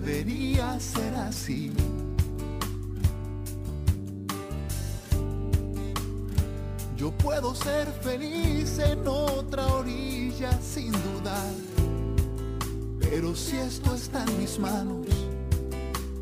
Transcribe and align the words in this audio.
debería 0.00 0.78
ser 0.80 1.14
así. 1.14 1.72
Yo 6.96 7.12
puedo 7.12 7.54
ser 7.54 7.86
feliz 8.02 8.78
en 8.78 9.06
otra 9.06 9.66
orilla 9.66 10.50
sin 10.60 10.92
dudar. 10.92 11.54
Pero 12.98 13.34
si 13.34 13.56
esto 13.56 13.94
está 13.94 14.24
en 14.24 14.38
mis 14.38 14.58
manos, 14.58 15.06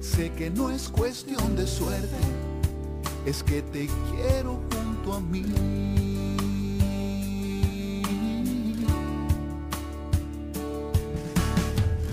sé 0.01 0.31
que 0.33 0.51
no 0.51 0.71
es 0.71 0.89
cuestión 0.89 1.57
de 1.57 1.67
suerte, 1.67 2.17
es 3.25 3.43
que 3.43 3.63
te 3.63 3.89
quiero 4.11 4.61
junto 4.71 5.15
a 5.15 5.21
mí. 5.21 5.45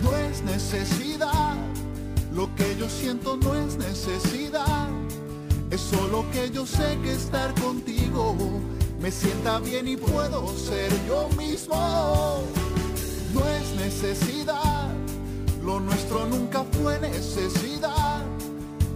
no 0.02 0.18
es 0.18 0.42
necesidad. 0.44 1.13
Lo 2.34 2.54
que 2.56 2.76
yo 2.78 2.90
siento 2.90 3.38
no 3.38 3.56
es 3.56 3.78
necesidad. 3.78 4.90
Es 5.70 5.82
solo 5.82 6.26
que 6.32 6.52
yo 6.52 6.66
sé 6.66 6.98
que 7.04 7.14
estar 7.14 7.54
contigo 7.62 8.36
me 9.04 9.12
sienta 9.12 9.60
bien 9.60 9.86
y 9.86 9.98
puedo 9.98 10.48
ser 10.58 10.90
yo 11.06 11.28
mismo. 11.38 12.42
No 13.34 13.46
es 13.50 13.76
necesidad. 13.76 14.88
Lo 15.62 15.82
nuestro 15.82 16.26
nunca 16.26 16.64
fue 16.72 16.98
necesidad. 17.02 18.24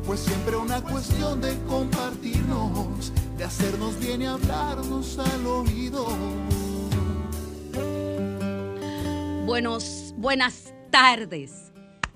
Fue 0.03 0.16
siempre 0.16 0.56
una 0.56 0.81
cuestión 0.81 1.42
de 1.42 1.58
compartirnos, 1.68 3.12
de 3.38 3.44
hacernos 3.44 4.00
bien 4.00 4.22
y 4.22 4.28
hablarnos 4.28 5.20
al 5.20 5.46
oído. 5.46 6.08
Buenos, 9.46 10.14
buenas 10.16 10.74
tardes. 10.90 11.66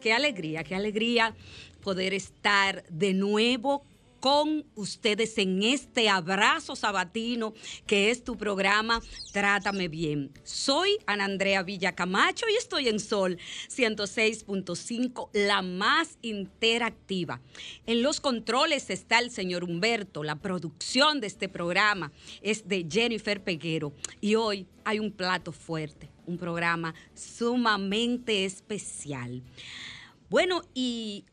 Qué 0.02 0.14
alegría, 0.14 0.64
qué 0.64 0.76
alegría 0.76 1.36
poder 1.82 2.14
estar 2.14 2.84
de 2.90 3.14
nuevo 3.14 3.86
con 4.22 4.66
ustedes 4.76 5.38
en 5.40 5.64
este 5.64 6.08
abrazo 6.08 6.76
sabatino 6.76 7.54
que 7.88 8.12
es 8.12 8.24
tu 8.24 8.38
programa 8.38 9.02
Trátame 9.34 9.88
Bien. 9.88 10.32
Soy 10.44 10.98
Ana 11.08 11.26
Andrea 11.26 11.64
Villacamacho 11.64 12.46
y 12.48 12.56
estoy 12.56 12.88
en 12.88 13.00
Sol 13.00 13.40
106.5, 13.68 15.30
la 15.34 15.64
más 15.64 16.20
interactiva. 16.22 17.42
En 17.88 18.04
los 18.04 18.22
controles 18.22 18.92
está 18.92 19.18
el 19.18 19.32
señor 19.32 19.64
Humberto, 19.64 20.24
la 20.24 20.36
producción 20.36 21.20
de 21.20 21.28
este 21.28 21.50
programa 21.50 22.12
es 22.44 22.68
de 22.68 22.88
Jennifer 22.90 23.44
Peguero 23.44 23.92
y 24.22 24.36
hoy 24.36 24.68
hay 24.86 25.00
un 25.00 25.12
plato 25.12 25.52
fuerte, 25.52 26.12
un 26.28 26.38
programa 26.38 26.94
sumamente 27.16 28.46
especial. 28.46 29.42
Bueno, 30.30 30.62
y 30.76 31.26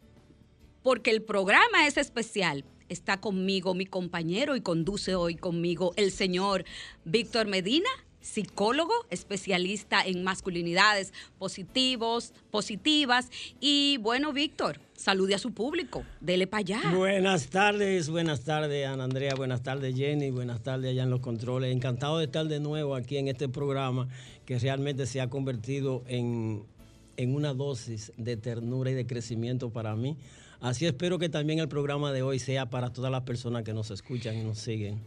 porque 0.82 1.10
el 1.10 1.22
programa 1.22 1.86
es 1.86 1.98
especial, 1.98 2.64
está 2.88 3.20
conmigo 3.20 3.74
mi 3.74 3.86
compañero 3.86 4.56
y 4.56 4.60
conduce 4.60 5.14
hoy 5.14 5.36
conmigo 5.36 5.92
el 5.96 6.10
señor 6.10 6.64
Víctor 7.04 7.46
Medina, 7.46 7.88
psicólogo, 8.20 8.92
especialista 9.10 10.02
en 10.04 10.22
masculinidades 10.22 11.12
positivos, 11.38 12.32
positivas. 12.50 13.30
Y 13.60 13.98
bueno, 13.98 14.32
Víctor, 14.32 14.80
salude 14.94 15.34
a 15.34 15.38
su 15.38 15.52
público, 15.52 16.04
dele 16.20 16.46
para 16.46 16.60
allá. 16.60 16.80
Buenas 16.94 17.48
tardes, 17.48 18.10
buenas 18.10 18.44
tardes 18.44 18.86
Ana 18.86 19.04
Andrea, 19.04 19.34
buenas 19.34 19.62
tardes 19.62 19.94
Jenny, 19.94 20.30
buenas 20.30 20.62
tardes 20.62 20.90
allá 20.90 21.04
en 21.04 21.10
los 21.10 21.20
controles. 21.20 21.74
Encantado 21.74 22.18
de 22.18 22.24
estar 22.24 22.46
de 22.46 22.60
nuevo 22.60 22.94
aquí 22.94 23.16
en 23.16 23.28
este 23.28 23.48
programa 23.48 24.08
que 24.44 24.58
realmente 24.58 25.06
se 25.06 25.20
ha 25.20 25.30
convertido 25.30 26.04
en, 26.06 26.64
en 27.16 27.34
una 27.34 27.54
dosis 27.54 28.12
de 28.16 28.36
ternura 28.36 28.90
y 28.90 28.94
de 28.94 29.06
crecimiento 29.06 29.70
para 29.70 29.94
mí. 29.94 30.16
Así 30.60 30.86
espero 30.86 31.18
que 31.18 31.28
también 31.28 31.60
el 31.60 31.68
programa 31.68 32.12
de 32.12 32.22
hoy 32.22 32.38
sea 32.38 32.68
para 32.68 32.92
todas 32.92 33.12
las 33.12 33.22
personas 33.22 33.62
que 33.62 33.72
nos 33.72 33.90
escuchan 33.90 34.36
y 34.36 34.42
nos 34.42 34.58
siguen. 34.58 35.00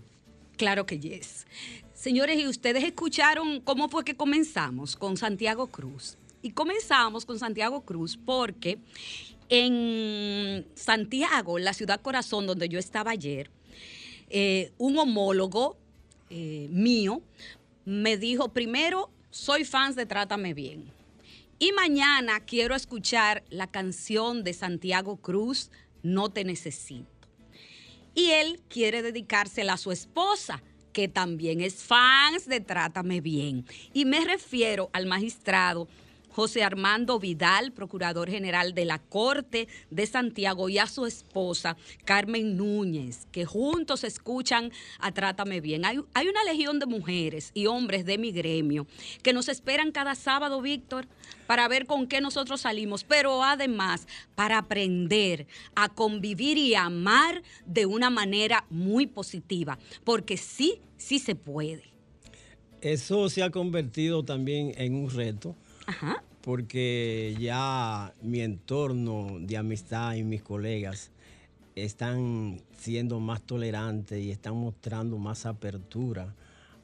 Claro 0.58 0.86
que 0.86 1.00
yes. 1.00 1.46
Señores, 1.94 2.40
y 2.40 2.48
ustedes 2.48 2.84
escucharon 2.84 3.60
cómo 3.62 3.90
fue 3.90 4.04
que 4.06 4.16
comenzamos 4.16 4.96
con 4.96 5.18
Santiago 5.18 5.68
Cruz. 5.68 6.18
Y 6.42 6.52
comenzamos 6.52 7.26
con 7.26 7.38
Santiago 7.38 7.82
Cruz 7.82 8.18
porque 8.18 8.80
en 9.50 10.66
Santiago, 10.76 11.60
la 11.60 11.74
ciudad 11.74 12.00
corazón 12.00 12.48
donde 12.48 12.70
yo 12.70 12.80
estaba 12.80 13.12
ayer, 13.12 13.50
eh, 14.30 14.72
un 14.78 14.98
homólogo 14.98 15.78
eh, 16.30 16.68
mío 16.72 17.22
me 17.84 18.18
dijo, 18.18 18.50
primero, 18.50 19.10
soy 19.30 19.66
fans 19.66 19.96
de 19.96 20.06
Trátame 20.06 20.54
Bien. 20.54 20.86
Y 21.62 21.74
mañana 21.74 22.40
quiero 22.40 22.74
escuchar 22.74 23.44
la 23.52 23.68
canción 23.68 24.44
de 24.44 24.52
Santiago 24.52 25.18
Cruz, 25.18 25.70
No 26.02 26.32
te 26.32 26.44
necesito. 26.44 27.06
Y 28.16 28.32
él 28.32 28.60
quiere 28.68 29.04
dedicársela 29.04 29.74
a 29.74 29.78
su 29.78 29.92
esposa, 29.92 30.64
que 30.92 31.08
también 31.08 31.62
es 31.62 31.76
fans 31.84 32.48
de 32.48 32.62
Trátame 32.62 33.22
Bien. 33.22 33.64
Y 33.94 34.06
me 34.06 34.26
refiero 34.26 34.90
al 34.92 35.06
magistrado 35.06 35.88
José 36.32 36.64
Armando 36.64 37.20
Vidal, 37.20 37.72
procurador 37.72 38.30
general 38.30 38.74
de 38.74 38.86
la 38.86 39.00
Corte 39.00 39.68
de 39.90 40.06
Santiago, 40.06 40.70
y 40.70 40.78
a 40.78 40.88
su 40.88 41.06
esposa 41.06 41.78
Carmen 42.06 42.58
Núñez, 42.58 43.28
que 43.32 43.46
juntos 43.46 44.04
escuchan 44.04 44.72
a 45.00 45.12
Trátame 45.12 45.62
Bien. 45.62 45.86
Hay, 45.86 46.00
hay 46.14 46.28
una 46.28 46.44
legión 46.44 46.80
de 46.80 46.86
mujeres 46.86 47.52
y 47.54 47.68
hombres 47.68 48.06
de 48.06 48.18
mi 48.18 48.32
gremio 48.32 48.88
que 49.24 49.34
nos 49.34 49.50
esperan 49.50 49.92
cada 49.92 50.16
sábado, 50.16 50.62
Víctor, 50.62 51.08
para 51.48 51.68
ver 51.68 51.86
con 51.86 52.08
qué 52.08 52.22
nosotros 52.22 52.62
salimos, 52.62 53.04
pero 53.04 53.44
además 53.44 54.08
para 54.36 54.58
aprender 54.58 55.48
a 55.76 55.90
convivir 55.90 56.58
y 56.58 56.76
amar 56.76 57.44
de 57.66 57.86
una 57.86 58.10
manera 58.10 58.66
muy 58.70 59.06
positiva, 59.06 59.78
porque 60.04 60.38
sí, 60.38 60.80
sí 60.98 61.20
se 61.20 61.36
puede. 61.36 61.84
Eso 62.82 63.30
se 63.30 63.44
ha 63.44 63.52
convertido 63.52 64.24
también 64.24 64.74
en 64.78 64.96
un 64.96 65.10
reto. 65.10 65.56
Ajá. 65.86 66.24
Porque 66.42 67.36
ya 67.40 68.14
mi 68.22 68.42
entorno 68.42 69.38
de 69.40 69.58
amistad 69.58 70.16
y 70.16 70.24
mis 70.24 70.42
colegas 70.42 71.12
están 71.76 72.62
siendo 72.78 73.20
más 73.20 73.42
tolerantes 73.42 74.22
y 74.24 74.32
están 74.32 74.56
mostrando 74.56 75.18
más 75.18 75.46
apertura 75.46 76.36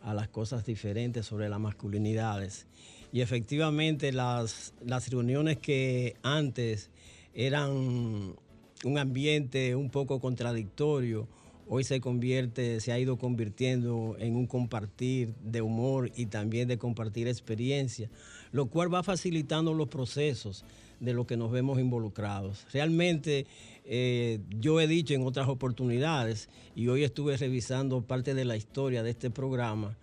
a 0.01 0.13
las 0.13 0.27
cosas 0.27 0.65
diferentes 0.65 1.25
sobre 1.25 1.49
las 1.49 1.59
masculinidades. 1.59 2.67
Y 3.11 3.21
efectivamente 3.21 4.11
las, 4.11 4.73
las 4.85 5.09
reuniones 5.09 5.57
que 5.57 6.15
antes 6.23 6.89
eran 7.33 8.35
un 8.83 8.97
ambiente 8.97 9.75
un 9.75 9.89
poco 9.89 10.19
contradictorio 10.19 11.27
hoy 11.69 11.83
se 11.83 11.99
convierte, 11.99 12.79
se 12.79 12.91
ha 12.91 12.99
ido 12.99 13.17
convirtiendo 13.17 14.15
en 14.19 14.35
un 14.35 14.47
compartir 14.47 15.33
de 15.43 15.61
humor 15.61 16.11
y 16.15 16.27
también 16.27 16.67
de 16.67 16.77
compartir 16.77 17.27
experiencia, 17.27 18.09
lo 18.51 18.67
cual 18.67 18.93
va 18.93 19.03
facilitando 19.03 19.73
los 19.73 19.87
procesos 19.87 20.63
de 20.99 21.13
lo 21.13 21.27
que 21.27 21.37
nos 21.37 21.51
vemos 21.51 21.79
involucrados. 21.79 22.65
Realmente 22.71 23.45
eh, 23.85 24.39
yo 24.59 24.81
he 24.81 24.87
dicho 24.87 25.13
en 25.13 25.25
otras 25.25 25.47
oportunidades 25.47 26.49
y 26.75 26.87
hoy 26.87 27.03
estuve 27.03 27.37
revisando 27.37 28.01
parte 28.01 28.33
de 28.33 28.45
la 28.45 28.57
historia 28.57 29.03
de 29.03 29.11
este 29.11 29.29
programa, 29.29 29.95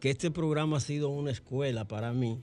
que 0.00 0.10
este 0.10 0.30
programa 0.30 0.76
ha 0.76 0.80
sido 0.80 1.08
una 1.08 1.30
escuela 1.30 1.86
para 1.86 2.12
mí 2.12 2.38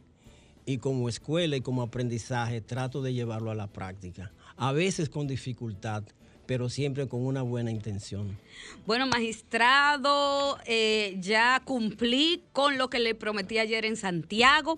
y 0.65 0.77
como 0.77 1.09
escuela 1.09 1.55
y 1.55 1.61
como 1.61 1.81
aprendizaje 1.81 2.61
trato 2.61 3.01
de 3.01 3.13
llevarlo 3.13 3.51
a 3.51 3.55
la 3.55 3.67
práctica, 3.67 4.31
a 4.57 4.71
veces 4.71 5.09
con 5.09 5.27
dificultad, 5.27 6.03
pero 6.45 6.69
siempre 6.69 7.07
con 7.07 7.25
una 7.25 7.43
buena 7.43 7.71
intención. 7.71 8.37
Bueno, 8.85 9.07
magistrado, 9.07 10.57
eh, 10.65 11.17
ya 11.19 11.61
cumplí 11.63 12.43
con 12.51 12.77
lo 12.77 12.89
que 12.89 12.99
le 12.99 13.15
prometí 13.15 13.57
ayer 13.57 13.85
en 13.85 13.95
Santiago. 13.95 14.77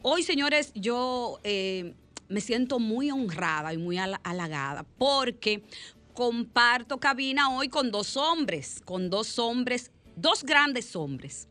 Hoy, 0.00 0.22
señores, 0.22 0.70
yo 0.76 1.40
eh, 1.42 1.92
me 2.28 2.40
siento 2.40 2.78
muy 2.78 3.10
honrada 3.10 3.74
y 3.74 3.78
muy 3.78 3.98
halagada 3.98 4.84
porque 4.96 5.64
comparto 6.14 6.98
cabina 6.98 7.50
hoy 7.50 7.68
con 7.68 7.90
dos 7.90 8.16
hombres, 8.16 8.80
con 8.84 9.10
dos 9.10 9.40
hombres, 9.40 9.90
dos 10.14 10.44
grandes 10.44 10.94
hombres. 10.94 11.48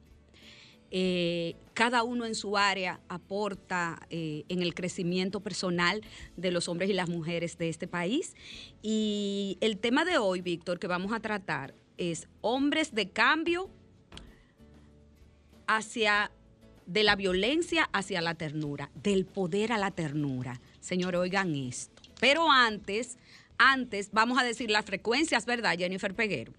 Eh, 0.92 1.58
cada 1.74 2.04
uno 2.04 2.26
en 2.26 2.36
su 2.36 2.56
área 2.56 3.02
aporta 3.10 4.00
eh, 4.10 4.46
en 4.48 4.62
el 4.62 4.74
crecimiento 4.74 5.42
personal 5.42 6.02
de 6.38 6.52
los 6.52 6.70
hombres 6.70 6.90
y 6.90 6.94
las 6.94 7.10
mujeres 7.10 7.58
de 7.58 7.68
este 7.68 7.86
país. 7.86 8.34
Y 8.82 9.58
el 9.60 9.78
tema 9.78 10.06
de 10.06 10.20
hoy, 10.20 10.40
Víctor, 10.40 10.80
que 10.80 10.88
vamos 10.88 11.12
a 11.12 11.20
tratar 11.20 11.74
es 11.98 12.30
hombres 12.40 12.96
de 12.96 13.10
cambio 13.10 13.70
hacia 15.68 16.32
de 16.88 17.04
la 17.04 17.16
violencia 17.16 17.90
hacia 17.94 18.22
la 18.22 18.34
ternura, 18.34 18.90
del 18.96 19.26
poder 19.26 19.72
a 19.72 19.78
la 19.78 19.92
ternura. 19.92 20.60
Señor, 20.80 21.16
oigan 21.16 21.54
esto. 21.56 22.02
Pero 22.20 22.52
antes, 22.52 23.18
antes 23.58 24.10
vamos 24.12 24.40
a 24.40 24.44
decir 24.44 24.72
las 24.72 24.86
frecuencias, 24.86 25.46
¿verdad, 25.46 25.78
Jennifer 25.78 26.16
Peguero? 26.16 26.54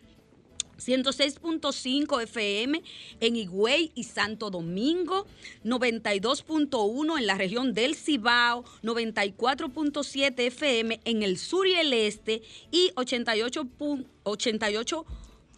106.5 0.78 2.22
FM 2.22 2.82
en 3.20 3.36
Higüey 3.36 3.92
y 3.94 4.04
Santo 4.04 4.48
Domingo, 4.50 5.26
92.1 5.64 7.18
en 7.18 7.26
la 7.26 7.34
región 7.34 7.74
del 7.74 7.96
Cibao, 7.96 8.64
94.7 8.82 10.38
FM 10.38 11.00
en 11.04 11.24
el 11.24 11.36
sur 11.36 11.66
y 11.66 11.74
el 11.74 11.92
este 11.92 12.40
y 12.70 12.92
88.88 12.94 15.04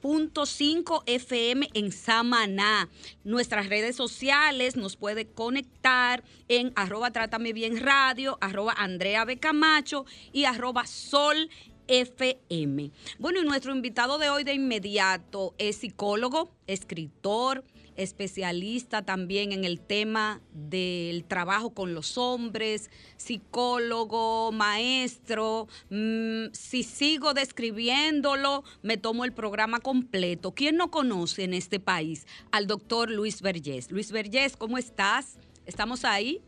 5 0.02 1.02
FM 1.06 1.68
en 1.74 1.92
Samaná. 1.92 2.88
Nuestras 3.24 3.68
redes 3.68 3.96
sociales 3.96 4.76
nos 4.76 4.96
puede 4.96 5.26
conectar 5.26 6.22
en 6.48 6.72
arroba 6.76 7.10
Trátame 7.10 7.52
Bien 7.52 7.80
Radio, 7.80 8.38
arroba 8.40 8.72
Andrea 8.76 9.24
Becamacho 9.24 10.06
y 10.32 10.44
arroba 10.44 10.86
Sol 10.86 11.50
FM. 11.88 12.92
Bueno, 13.18 13.40
y 13.40 13.44
nuestro 13.44 13.74
invitado 13.74 14.18
de 14.18 14.30
hoy 14.30 14.44
de 14.44 14.54
inmediato 14.54 15.54
es 15.58 15.76
psicólogo, 15.76 16.50
escritor, 16.66 17.64
especialista 17.96 19.02
también 19.02 19.52
en 19.52 19.64
el 19.64 19.80
tema 19.80 20.40
del 20.52 21.24
trabajo 21.24 21.70
con 21.70 21.94
los 21.94 22.18
hombres, 22.18 22.90
psicólogo, 23.16 24.52
maestro. 24.52 25.68
Mm, 25.90 26.52
si 26.52 26.82
sigo 26.82 27.34
describiéndolo, 27.34 28.64
me 28.82 28.96
tomo 28.96 29.24
el 29.24 29.32
programa 29.32 29.80
completo. 29.80 30.52
¿Quién 30.52 30.76
no 30.76 30.90
conoce 30.90 31.44
en 31.44 31.54
este 31.54 31.80
país 31.80 32.26
al 32.50 32.66
doctor 32.66 33.10
Luis 33.10 33.42
Vergés? 33.42 33.90
Luis 33.90 34.12
Vergés, 34.12 34.56
¿cómo 34.56 34.78
estás? 34.78 35.38
¿Estamos 35.66 36.04
ahí? 36.04 36.42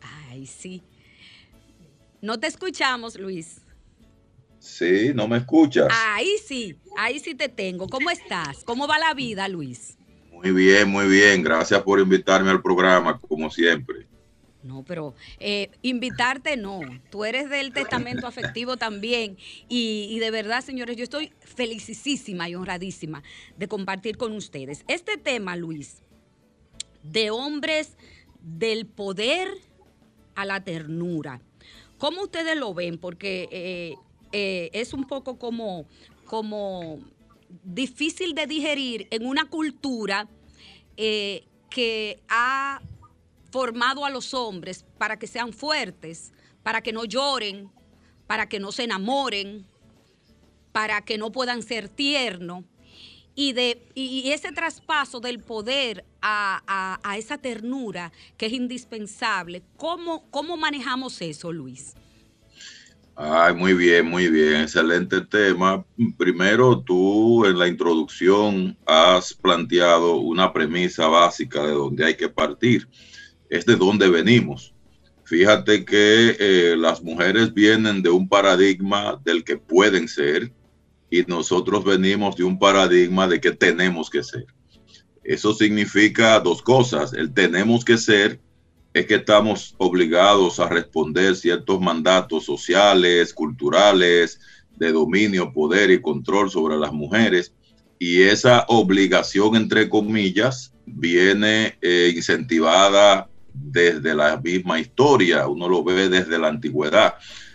Ay, 0.00 0.46
sí. 0.46 0.82
No 2.20 2.38
te 2.38 2.46
escuchamos, 2.46 3.18
Luis. 3.18 3.62
Sí, 4.62 5.10
no 5.12 5.26
me 5.26 5.38
escuchas. 5.38 5.88
Ahí 5.90 6.36
sí, 6.46 6.78
ahí 6.96 7.18
sí 7.18 7.34
te 7.34 7.48
tengo. 7.48 7.88
¿Cómo 7.88 8.10
estás? 8.10 8.62
¿Cómo 8.62 8.86
va 8.86 8.96
la 8.96 9.12
vida, 9.12 9.48
Luis? 9.48 9.98
Muy 10.30 10.52
bien, 10.52 10.88
muy 10.88 11.08
bien. 11.08 11.42
Gracias 11.42 11.82
por 11.82 11.98
invitarme 11.98 12.52
al 12.52 12.62
programa, 12.62 13.18
como 13.18 13.50
siempre. 13.50 14.06
No, 14.62 14.84
pero 14.84 15.16
eh, 15.40 15.72
invitarte 15.82 16.56
no. 16.56 16.78
Tú 17.10 17.24
eres 17.24 17.50
del 17.50 17.72
testamento 17.72 18.28
afectivo 18.28 18.76
también. 18.76 19.36
Y, 19.68 20.06
y, 20.08 20.20
de 20.20 20.30
verdad, 20.30 20.62
señores, 20.62 20.96
yo 20.96 21.02
estoy 21.02 21.32
felicísima 21.40 22.48
y 22.48 22.54
honradísima 22.54 23.24
de 23.56 23.66
compartir 23.66 24.16
con 24.16 24.30
ustedes. 24.30 24.84
Este 24.86 25.16
tema, 25.16 25.56
Luis, 25.56 26.02
de 27.02 27.32
hombres 27.32 27.96
del 28.40 28.86
poder 28.86 29.48
a 30.36 30.44
la 30.44 30.62
ternura. 30.62 31.40
¿Cómo 31.98 32.22
ustedes 32.22 32.56
lo 32.56 32.74
ven? 32.74 32.98
Porque 32.98 33.48
eh, 33.50 33.96
eh, 34.32 34.70
es 34.72 34.92
un 34.92 35.04
poco 35.04 35.38
como, 35.38 35.86
como 36.26 36.98
difícil 37.62 38.34
de 38.34 38.46
digerir 38.46 39.06
en 39.10 39.26
una 39.26 39.44
cultura 39.46 40.28
eh, 40.96 41.44
que 41.70 42.22
ha 42.28 42.80
formado 43.50 44.04
a 44.04 44.10
los 44.10 44.32
hombres 44.34 44.84
para 44.98 45.18
que 45.18 45.26
sean 45.26 45.52
fuertes, 45.52 46.32
para 46.62 46.82
que 46.82 46.92
no 46.92 47.04
lloren, 47.04 47.70
para 48.26 48.48
que 48.48 48.58
no 48.58 48.72
se 48.72 48.84
enamoren, 48.84 49.66
para 50.72 51.02
que 51.04 51.18
no 51.18 51.32
puedan 51.32 51.62
ser 51.62 51.88
tiernos. 51.88 52.64
Y, 53.34 53.52
de, 53.52 53.86
y 53.94 54.30
ese 54.30 54.52
traspaso 54.52 55.18
del 55.18 55.40
poder 55.40 56.04
a, 56.20 56.98
a, 57.02 57.16
esa 57.16 57.38
ternura 57.38 58.12
que 58.36 58.46
es 58.46 58.52
indispensable, 58.52 59.62
¿cómo, 59.78 60.24
¿cómo 60.30 60.58
manejamos 60.58 61.20
eso, 61.22 61.50
Luis? 61.50 61.94
Ay, 63.24 63.54
muy 63.54 63.74
bien, 63.74 64.06
muy 64.06 64.28
bien, 64.28 64.62
excelente 64.62 65.20
tema. 65.20 65.86
Primero, 66.18 66.80
tú 66.80 67.44
en 67.46 67.56
la 67.56 67.68
introducción 67.68 68.76
has 68.84 69.32
planteado 69.32 70.16
una 70.16 70.52
premisa 70.52 71.06
básica 71.06 71.62
de 71.62 71.70
donde 71.70 72.04
hay 72.04 72.16
que 72.16 72.28
partir, 72.28 72.88
es 73.48 73.64
de 73.64 73.76
dónde 73.76 74.08
venimos. 74.08 74.74
Fíjate 75.22 75.84
que 75.84 76.36
eh, 76.36 76.76
las 76.76 77.00
mujeres 77.00 77.54
vienen 77.54 78.02
de 78.02 78.10
un 78.10 78.28
paradigma 78.28 79.20
del 79.24 79.44
que 79.44 79.56
pueden 79.56 80.08
ser 80.08 80.52
y 81.08 81.22
nosotros 81.22 81.84
venimos 81.84 82.34
de 82.34 82.42
un 82.42 82.58
paradigma 82.58 83.28
de 83.28 83.40
que 83.40 83.52
tenemos 83.52 84.10
que 84.10 84.24
ser. 84.24 84.46
Eso 85.22 85.54
significa 85.54 86.40
dos 86.40 86.60
cosas, 86.60 87.12
el 87.12 87.32
tenemos 87.32 87.84
que 87.84 87.98
ser 87.98 88.40
es 88.94 89.06
que 89.06 89.14
estamos 89.16 89.74
obligados 89.78 90.60
a 90.60 90.68
responder 90.68 91.34
ciertos 91.36 91.80
mandatos 91.80 92.44
sociales, 92.44 93.32
culturales, 93.32 94.40
de 94.76 94.92
dominio, 94.92 95.52
poder 95.52 95.90
y 95.90 96.00
control 96.00 96.50
sobre 96.50 96.76
las 96.76 96.92
mujeres. 96.92 97.54
Y 97.98 98.22
esa 98.22 98.64
obligación, 98.68 99.56
entre 99.56 99.88
comillas, 99.88 100.74
viene 100.86 101.78
eh, 101.80 102.12
incentivada 102.14 103.28
desde 103.54 104.14
la 104.14 104.36
misma 104.38 104.80
historia, 104.80 105.46
uno 105.46 105.68
lo 105.68 105.84
ve 105.84 106.08
desde 106.08 106.38
la 106.38 106.48
antigüedad. 106.48 107.14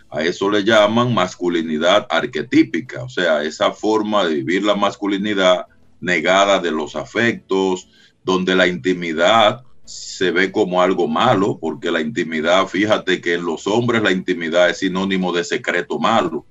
A 0.10 0.24
eso 0.24 0.50
le 0.50 0.63
llaman 0.63 1.13
masculinidad 1.13 2.08
arquetípica, 2.10 3.03
o 3.03 3.10
sea, 3.10 3.44
esa 3.44 3.74
forma 3.74 4.25
de 4.25 4.36
vivir 4.36 4.63
la 4.63 4.75
masculinidad 4.75 5.65
negada 6.00 6.60
de 6.60 6.72
los 6.72 6.96
afectos, 6.96 7.89
donde 8.24 8.56
la 8.56 8.67
intimidad 8.67 9.63
se 9.88 10.32
ve 10.32 10.51
como 10.51 10.82
algo 10.82 11.08
malo, 11.08 11.58
porque 11.60 11.91
la 11.91 12.01
intimidad, 12.01 12.67
fíjate 12.67 13.22
que 13.22 13.36
en 13.36 13.46
los 13.46 13.65
hombres 13.67 14.03
la 14.03 14.12
intimidad 14.12 14.70
es 14.70 14.79
sinónimo 14.79 15.32
de 15.32 15.46
secreto 15.46 15.98
malo. 15.98 16.46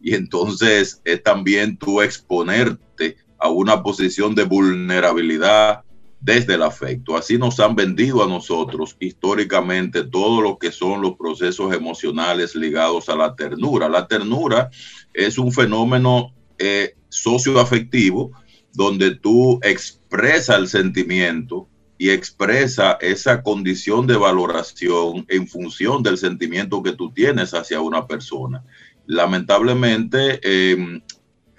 Y 0.00 0.14
entonces 0.14 1.00
es 1.04 1.22
también 1.22 1.78
tú 1.78 2.02
exponerte 2.02 3.16
a 3.38 3.48
una 3.48 3.82
posición 3.82 4.34
de 4.34 4.44
vulnerabilidad 4.44 5.82
desde 6.20 6.54
el 6.54 6.62
afecto. 6.62 7.16
Así 7.16 7.38
nos 7.38 7.58
han 7.58 7.74
vendido 7.74 8.22
a 8.22 8.28
nosotros 8.28 8.96
históricamente 9.00 10.04
todo 10.04 10.42
lo 10.42 10.58
que 10.58 10.70
son 10.70 11.00
los 11.00 11.16
procesos 11.16 11.74
emocionales 11.74 12.54
ligados 12.54 13.08
a 13.08 13.16
la 13.16 13.34
ternura. 13.34 13.88
La 13.88 14.06
ternura 14.06 14.70
es 15.14 15.38
un 15.38 15.52
fenómeno 15.52 16.34
eh, 16.58 16.94
socioafectivo 17.08 18.32
donde 18.74 19.14
tú 19.14 19.58
expresas 19.62 20.58
el 20.58 20.68
sentimiento 20.68 21.68
y 21.96 22.10
expresa 22.10 22.98
esa 23.00 23.42
condición 23.42 24.06
de 24.06 24.16
valoración 24.16 25.24
en 25.28 25.46
función 25.46 26.02
del 26.02 26.18
sentimiento 26.18 26.82
que 26.82 26.92
tú 26.92 27.12
tienes 27.12 27.54
hacia 27.54 27.80
una 27.80 28.06
persona. 28.06 28.64
Lamentablemente 29.06 30.40
em, 30.42 31.00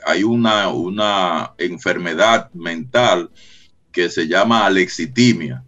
hay 0.05 0.23
una, 0.23 0.69
una 0.69 1.53
enfermedad 1.57 2.51
mental 2.53 3.29
que 3.91 4.09
se 4.09 4.27
llama 4.27 4.65
alexitimia 4.65 5.63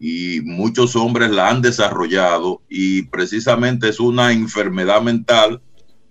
y 0.00 0.40
muchos 0.42 0.96
hombres 0.96 1.30
la 1.30 1.50
han 1.50 1.60
desarrollado 1.60 2.62
y 2.68 3.02
precisamente 3.02 3.88
es 3.88 4.00
una 4.00 4.32
enfermedad 4.32 5.02
mental 5.02 5.60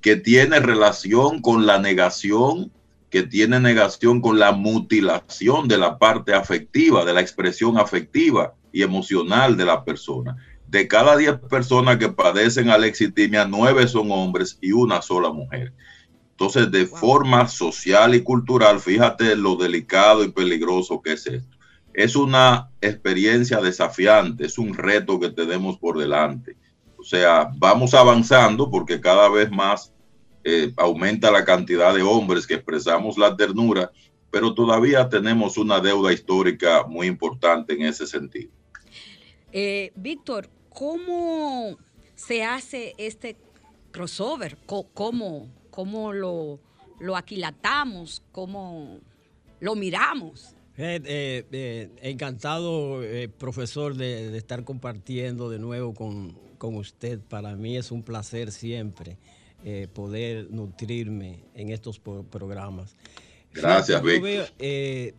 que 0.02 0.16
tiene 0.16 0.60
relación 0.60 1.42
con 1.42 1.66
la 1.66 1.80
negación 1.80 2.72
que 3.10 3.24
tiene 3.24 3.60
negación 3.60 4.22
con 4.22 4.38
la 4.38 4.52
mutilación 4.52 5.68
de 5.68 5.78
la 5.78 5.98
parte 5.98 6.34
afectiva, 6.34 7.06
de 7.06 7.14
la 7.14 7.22
expresión 7.22 7.78
afectiva 7.78 8.54
y 8.72 8.84
emocional 8.84 9.56
de 9.56 9.66
la 9.66 9.84
persona. 9.86 10.36
De 10.68 10.88
cada 10.88 11.16
10 11.16 11.40
personas 11.50 11.98
que 11.98 12.10
padecen 12.10 12.70
alexitimia, 12.70 13.46
9 13.46 13.88
son 13.88 14.12
hombres 14.12 14.58
y 14.62 14.74
una 14.74 15.02
sola 15.02 15.32
mujer. 15.32 15.74
Entonces, 16.32 16.70
de 16.70 16.86
forma 16.86 17.48
social 17.48 18.14
y 18.14 18.22
cultural, 18.22 18.80
fíjate 18.80 19.36
lo 19.36 19.56
delicado 19.56 20.24
y 20.24 20.32
peligroso 20.32 21.02
que 21.02 21.14
es 21.14 21.26
esto. 21.26 21.58
Es 21.94 22.16
una 22.16 22.70
experiencia 22.82 23.60
desafiante, 23.60 24.46
es 24.46 24.60
un 24.60 24.76
reto 24.76 25.20
que 25.20 25.30
tenemos 25.30 25.80
por 25.80 25.98
delante. 25.98 26.56
O 26.98 27.04
sea, 27.04 27.50
vamos 27.56 27.94
avanzando 27.94 28.70
porque 28.70 29.02
cada 29.02 29.30
vez 29.30 29.50
más 29.50 29.94
eh, 30.50 30.72
aumenta 30.78 31.30
la 31.30 31.44
cantidad 31.44 31.94
de 31.94 32.02
hombres 32.02 32.48
que 32.48 32.54
expresamos 32.54 33.18
la 33.18 33.36
ternura, 33.36 33.92
pero 34.32 34.54
todavía 34.54 35.10
tenemos 35.10 35.58
una 35.58 35.82
deuda 35.82 36.14
histórica 36.14 36.86
muy 36.88 37.08
importante 37.08 37.74
en 37.74 37.82
ese 37.82 38.08
sentido. 38.08 38.50
Eh, 39.52 39.92
Víctor, 39.96 40.50
¿cómo 40.70 41.78
se 42.16 42.46
hace 42.46 42.96
este 42.98 43.36
crossover? 43.92 44.58
¿Cómo, 44.94 45.50
cómo 45.70 46.14
lo, 46.14 46.62
lo 47.02 47.18
aquilatamos? 47.18 48.24
¿Cómo 48.32 49.02
lo 49.60 49.76
miramos? 49.76 50.56
Eh, 50.78 51.02
eh, 51.04 51.46
eh, 51.52 51.90
encantado, 52.04 53.02
profesor, 53.38 53.96
de, 53.96 54.32
de, 54.32 54.38
estar 54.38 54.64
compartiendo 54.64 55.50
de 55.50 55.60
nuevo 55.60 55.94
con, 55.94 56.38
con, 56.58 56.76
usted. 56.76 57.20
Para 57.20 57.58
mí 57.58 57.76
es 57.76 57.92
un 57.92 58.02
placer 58.02 58.54
siempre 58.54 59.18
poder 59.94 60.50
nutrirme 60.52 61.44
en 61.56 61.70
estos 61.70 62.00
programas. 62.00 62.96
Gracias, 63.54 64.02
Víctor. 64.02 64.48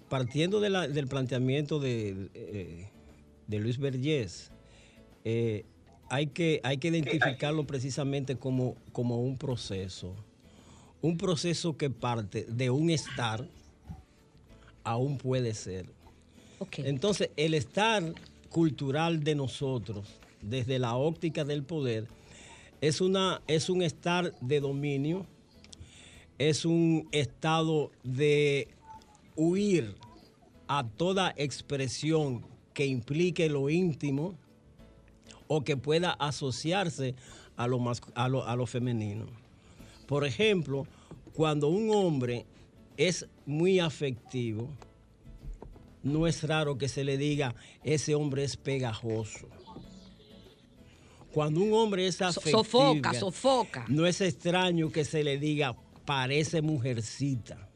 partiendo 0.09 0.61
de 0.61 0.71
la, 0.71 0.89
del 0.89 1.07
planteamiento 1.07 1.81
de, 1.81 2.89
de 3.47 3.59
Luis 3.59 3.79
Vergés, 3.79 4.51
hay, 6.09 6.27
que, 6.29 6.61
hay 6.63 6.79
que 6.79 6.89
identificarlo 6.89 7.67
precisamente 7.67 8.37
como, 8.37 8.77
como 8.93 9.21
un 9.21 9.37
proceso. 9.37 10.15
Un 11.01 11.17
proceso 11.17 11.77
que 11.77 11.91
parte 11.91 12.47
de 12.49 12.71
un 12.71 12.91
estar 12.91 13.47
aún 14.85 15.19
puede 15.19 15.55
ser. 15.55 15.87
Entonces, 16.79 17.31
el 17.37 17.55
estar 17.55 18.03
cultural 18.49 19.23
de 19.23 19.35
nosotros, 19.35 20.09
desde 20.43 20.79
la 20.79 20.97
óptica 20.97 21.45
del 21.45 21.63
poder, 21.63 22.07
es, 22.81 23.01
una, 23.01 23.43
es 23.47 23.69
un 23.69 23.83
estar 23.83 24.35
de 24.41 24.61
dominio, 24.61 25.27
es 26.39 26.65
un 26.65 27.09
estado 27.13 27.91
de 28.05 28.69
huir 29.37 29.95
a 30.69 30.87
toda 30.87 31.35
expresión 31.37 32.45
que 32.75 32.87
implique 32.87 33.49
lo 33.49 33.71
íntimo 33.71 34.37
o 35.49 35.65
que 35.65 35.77
pueda 35.77 36.13
asociarse 36.13 37.15
a 37.57 37.67
lo, 37.67 37.81
a 38.15 38.29
lo, 38.29 38.47
a 38.47 38.55
lo 38.55 38.67
femenino. 38.67 39.27
Por 40.07 40.25
ejemplo, 40.25 40.87
cuando 41.33 41.69
un 41.69 41.91
hombre 41.91 42.47
es 42.97 43.27
muy 43.47 43.81
afectivo, 43.81 44.69
no 46.03 46.27
es 46.27 46.43
raro 46.45 46.79
que 46.79 46.89
se 46.89 47.05
le 47.05 47.17
diga, 47.17 47.55
ese 47.83 48.15
hombre 48.15 48.45
es 48.45 48.57
pegajoso. 48.57 49.49
Cuando 51.33 51.61
un 51.61 51.73
hombre 51.73 52.07
es 52.07 52.21
afectivo, 52.23 52.65
sofoca, 52.65 53.15
sofoca. 53.15 53.85
No 53.89 54.07
es 54.07 54.21
extraño 54.21 54.91
que 54.91 55.05
se 55.05 55.23
le 55.23 55.39
diga, 55.39 55.77
parece 56.05 56.63
mujercita. 56.63 57.69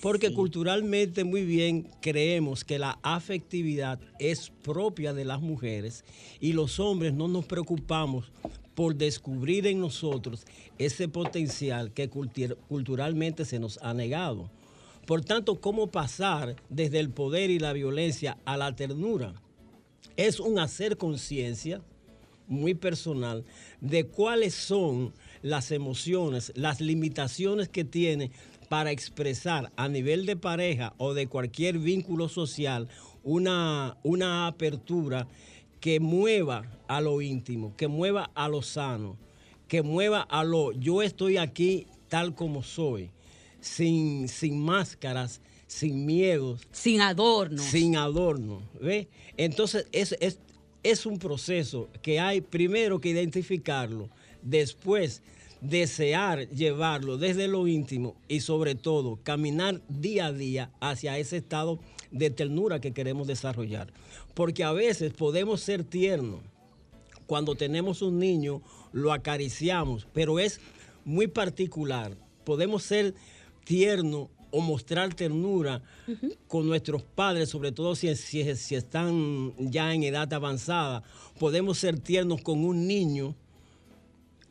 Porque 0.00 0.32
culturalmente 0.32 1.24
muy 1.24 1.44
bien 1.44 1.90
creemos 2.00 2.64
que 2.64 2.78
la 2.78 2.98
afectividad 3.02 4.00
es 4.18 4.50
propia 4.62 5.12
de 5.12 5.24
las 5.24 5.40
mujeres 5.40 6.04
y 6.40 6.52
los 6.52 6.80
hombres 6.80 7.12
no 7.12 7.28
nos 7.28 7.44
preocupamos 7.44 8.32
por 8.74 8.96
descubrir 8.96 9.66
en 9.66 9.80
nosotros 9.80 10.44
ese 10.78 11.08
potencial 11.08 11.92
que 11.92 12.08
culturalmente 12.08 13.44
se 13.44 13.58
nos 13.58 13.78
ha 13.82 13.94
negado. 13.94 14.50
Por 15.06 15.22
tanto, 15.22 15.60
¿cómo 15.60 15.88
pasar 15.88 16.56
desde 16.70 16.98
el 16.98 17.10
poder 17.10 17.50
y 17.50 17.58
la 17.58 17.72
violencia 17.72 18.38
a 18.44 18.56
la 18.56 18.74
ternura? 18.74 19.34
Es 20.16 20.40
un 20.40 20.58
hacer 20.58 20.96
conciencia 20.96 21.82
muy 22.46 22.74
personal 22.74 23.44
de 23.80 24.06
cuáles 24.06 24.54
son 24.54 25.12
las 25.42 25.70
emociones, 25.70 26.52
las 26.54 26.80
limitaciones 26.80 27.68
que 27.68 27.84
tiene 27.84 28.30
para 28.68 28.90
expresar 28.90 29.72
a 29.76 29.88
nivel 29.88 30.26
de 30.26 30.36
pareja 30.36 30.94
o 30.98 31.14
de 31.14 31.26
cualquier 31.26 31.78
vínculo 31.78 32.28
social 32.28 32.88
una, 33.22 33.96
una 34.02 34.46
apertura 34.46 35.26
que 35.80 36.00
mueva 36.00 36.64
a 36.88 37.00
lo 37.00 37.20
íntimo, 37.20 37.74
que 37.76 37.88
mueva 37.88 38.30
a 38.34 38.48
lo 38.48 38.62
sano, 38.62 39.16
que 39.68 39.82
mueva 39.82 40.22
a 40.22 40.44
lo 40.44 40.72
yo 40.72 41.02
estoy 41.02 41.36
aquí 41.36 41.86
tal 42.08 42.34
como 42.34 42.62
soy, 42.62 43.10
sin, 43.60 44.28
sin 44.28 44.58
máscaras, 44.62 45.40
sin 45.66 46.06
miedos. 46.06 46.62
Sin 46.72 47.00
adornos. 47.00 47.64
Sin 47.64 47.96
adorno. 47.96 48.62
¿ve? 48.80 49.08
Entonces 49.36 49.88
es, 49.92 50.16
es, 50.20 50.38
es 50.84 51.06
un 51.06 51.18
proceso 51.18 51.88
que 52.02 52.20
hay 52.20 52.42
primero 52.42 53.00
que 53.00 53.08
identificarlo, 53.08 54.10
después 54.42 55.22
desear 55.62 56.46
llevarlo 56.50 57.16
desde 57.16 57.48
lo 57.48 57.66
íntimo 57.66 58.14
y 58.28 58.40
sobre 58.40 58.74
todo 58.74 59.18
caminar 59.22 59.80
día 59.88 60.26
a 60.26 60.32
día 60.32 60.70
hacia 60.80 61.18
ese 61.18 61.38
estado 61.38 61.80
de 62.10 62.28
ternura 62.28 62.80
que 62.80 62.92
queremos 62.92 63.26
desarrollar. 63.26 63.92
Porque 64.34 64.62
a 64.62 64.72
veces 64.72 65.14
podemos 65.14 65.62
ser 65.62 65.84
tiernos. 65.84 66.40
Cuando 67.26 67.54
tenemos 67.54 68.02
un 68.02 68.18
niño, 68.18 68.60
lo 68.92 69.12
acariciamos, 69.12 70.06
pero 70.12 70.38
es 70.38 70.60
muy 71.06 71.28
particular. 71.28 72.14
Podemos 72.44 72.82
ser 72.82 73.14
tiernos 73.64 74.28
o 74.54 74.60
mostrar 74.60 75.12
ternura 75.14 75.82
con 76.46 76.68
nuestros 76.68 77.02
padres, 77.02 77.48
sobre 77.48 77.72
todo 77.72 77.96
si, 77.96 78.14
si, 78.14 78.54
si, 78.54 78.74
están 78.76 79.52
ya 79.58 79.92
en 79.92 80.04
edad 80.04 80.32
avanzada. 80.32 81.02
Podemos 81.40 81.78
ser 81.78 81.98
tiernos 81.98 82.40
con 82.40 82.64
un 82.64 82.86
niño 82.86 83.34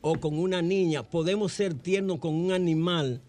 o 0.02 0.20
con 0.20 0.38
una 0.38 0.60
niña. 0.60 1.02
Podemos 1.02 1.54
ser 1.54 1.72
tiernos 1.72 2.18
con 2.18 2.34
un 2.34 2.52
animal, 2.52 3.22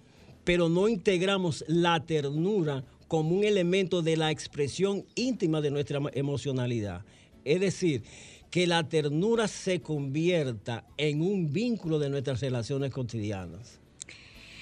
pero 0.43 0.67
no 0.67 0.89
integramos 0.89 1.63
la 1.69 2.05
ternura 2.05 2.83
como 3.07 3.37
un 3.37 3.45
elemento 3.45 4.01
de 4.01 4.17
la 4.17 4.29
expresión 4.31 5.05
íntima 5.15 5.61
de 5.61 5.71
nuestra 5.71 6.01
emocionalidad. 6.13 7.05
Es 7.45 7.61
decir, 7.61 8.03
que 8.51 8.67
la 8.67 8.83
ternura 8.89 9.47
se 9.47 9.79
convierta 9.79 10.85
en 10.97 11.21
un 11.21 11.53
vínculo 11.53 11.99
de 11.99 12.09
nuestras 12.09 12.41
relaciones 12.41 12.91
cotidianas. 12.91 13.79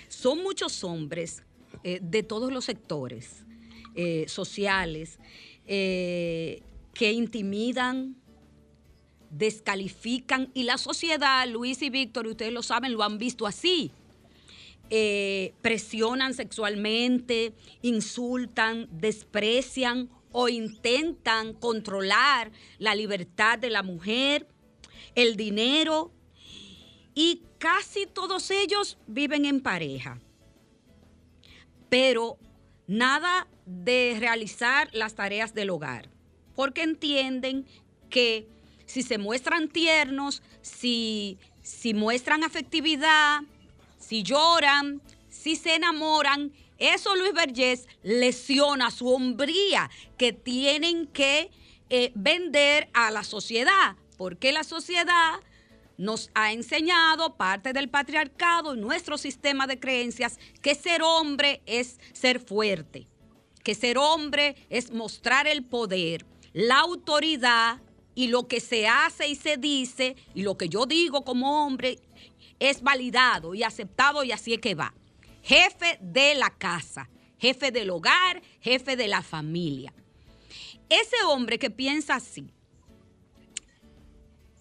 Son 0.09 0.43
muchos 0.43 0.83
hombres 0.83 1.41
eh, 1.83 1.99
de 2.01 2.23
todos 2.23 2.51
los 2.51 2.65
sectores 2.65 3.43
eh, 3.95 4.25
sociales 4.27 5.19
eh, 5.67 6.61
que 6.93 7.11
intimidan, 7.11 8.15
descalifican 9.29 10.49
y 10.53 10.63
la 10.63 10.77
sociedad, 10.77 11.47
Luis 11.47 11.81
y 11.81 11.89
Víctor, 11.89 12.27
ustedes 12.27 12.53
lo 12.53 12.63
saben, 12.63 12.93
lo 12.93 13.03
han 13.03 13.17
visto 13.17 13.47
así 13.47 13.91
presionan 15.63 16.35
sexualmente, 16.35 17.53
insultan, 17.81 18.87
desprecian 18.91 20.07
o 20.31 20.49
intentan 20.49 21.53
controlar 21.53 22.51
la 22.77 22.93
libertad 22.93 23.57
de 23.57 23.71
la 23.71 23.81
mujer, 23.81 24.47
el 25.15 25.35
dinero, 25.35 26.11
y 27.15 27.41
casi 27.57 28.05
todos 28.05 28.51
ellos 28.51 28.97
viven 29.07 29.45
en 29.45 29.61
pareja. 29.61 30.19
Pero 31.93 32.39
nada 32.87 33.47
de 33.67 34.17
realizar 34.19 34.89
las 34.93 35.13
tareas 35.13 35.53
del 35.53 35.69
hogar, 35.69 36.09
porque 36.55 36.81
entienden 36.81 37.67
que 38.09 38.47
si 38.87 39.03
se 39.03 39.19
muestran 39.19 39.69
tiernos, 39.69 40.41
si, 40.63 41.37
si 41.61 41.93
muestran 41.93 42.43
afectividad, 42.43 43.41
si 43.99 44.23
lloran, 44.23 45.03
si 45.29 45.55
se 45.55 45.75
enamoran, 45.75 46.51
eso 46.79 47.15
Luis 47.15 47.33
Vergés 47.33 47.87
lesiona 48.01 48.89
su 48.89 49.09
hombría 49.09 49.91
que 50.17 50.33
tienen 50.33 51.05
que 51.05 51.51
eh, 51.91 52.11
vender 52.15 52.89
a 52.95 53.11
la 53.11 53.23
sociedad, 53.23 53.97
porque 54.17 54.51
la 54.51 54.63
sociedad 54.63 55.35
nos 55.97 56.29
ha 56.33 56.51
enseñado, 56.51 57.35
parte 57.35 57.73
del 57.73 57.89
patriarcado 57.89 58.75
y 58.75 58.79
nuestro 58.79 59.17
sistema 59.17 59.67
de 59.67 59.79
creencias, 59.79 60.39
que 60.61 60.75
ser 60.75 61.01
hombre 61.03 61.61
es 61.65 61.99
ser 62.13 62.39
fuerte, 62.39 63.07
que 63.63 63.75
ser 63.75 63.97
hombre 63.97 64.55
es 64.69 64.91
mostrar 64.91 65.47
el 65.47 65.63
poder, 65.63 66.25
la 66.53 66.79
autoridad 66.79 67.81
y 68.15 68.27
lo 68.27 68.47
que 68.47 68.59
se 68.59 68.87
hace 68.87 69.27
y 69.27 69.35
se 69.35 69.57
dice 69.57 70.15
y 70.33 70.43
lo 70.43 70.57
que 70.57 70.69
yo 70.69 70.85
digo 70.85 71.23
como 71.23 71.65
hombre 71.65 71.99
es 72.59 72.81
validado 72.81 73.55
y 73.55 73.63
aceptado 73.63 74.23
y 74.23 74.31
así 74.31 74.53
es 74.53 74.59
que 74.59 74.75
va. 74.75 74.93
jefe 75.41 75.97
de 75.99 76.35
la 76.35 76.49
casa, 76.51 77.09
jefe 77.37 77.71
del 77.71 77.89
hogar, 77.89 78.41
jefe 78.61 78.95
de 78.95 79.07
la 79.07 79.21
familia. 79.21 79.93
Ese 80.89 81.21
hombre 81.25 81.59
que 81.59 81.69
piensa 81.69 82.15
así, 82.15 82.53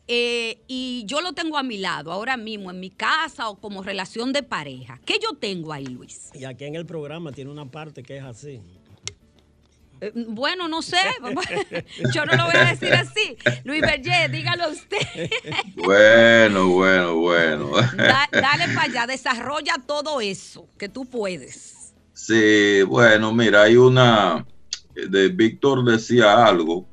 eh, 0.09 0.63
y 0.67 1.05
yo 1.07 1.21
lo 1.21 1.33
tengo 1.33 1.57
a 1.59 1.63
mi 1.63 1.79
lado 1.79 2.13
ahora 2.13 2.37
mismo 2.37 2.71
en 2.71 2.81
mi 2.81 2.91
casa 2.91 3.49
o 3.49 3.57
como 3.61 3.83
relación 3.83 4.33
de 4.33 4.43
pareja. 4.43 5.01
¿Qué 5.05 5.19
yo 5.23 5.37
tengo 5.39 5.73
ahí, 5.73 5.87
Luis? 5.87 6.31
Y 6.35 6.45
aquí 6.45 6.65
en 6.65 6.75
el 6.75 6.87
programa 6.87 7.33
tiene 7.33 7.51
una 7.51 7.71
parte 7.71 8.03
que 8.03 8.17
es 8.19 8.25
así. 8.25 8.61
Eh, 10.01 10.11
bueno, 10.15 10.67
no 10.67 10.83
sé. 10.83 10.97
Yo 12.13 12.27
no 12.27 12.35
lo 12.37 12.47
voy 12.47 12.57
a 12.57 12.65
decir 12.75 12.93
así. 12.93 13.37
Luis 13.63 13.81
Berger, 13.81 14.31
dígalo 14.33 14.71
usted. 14.71 14.99
Bueno, 15.77 16.69
bueno, 16.71 17.15
bueno. 17.17 17.71
Da- 17.97 18.29
dale 18.33 18.67
para 18.75 18.83
allá, 18.83 19.07
desarrolla 19.07 19.75
todo 19.87 20.21
eso 20.21 20.69
que 20.77 20.89
tú 20.89 21.05
puedes. 21.05 21.93
Sí, 22.13 22.83
bueno, 22.83 23.33
mira, 23.33 23.63
hay 23.63 23.77
una, 23.77 24.45
de 24.95 25.29
Víctor 25.29 25.85
decía 25.85 26.45
algo 26.47 26.89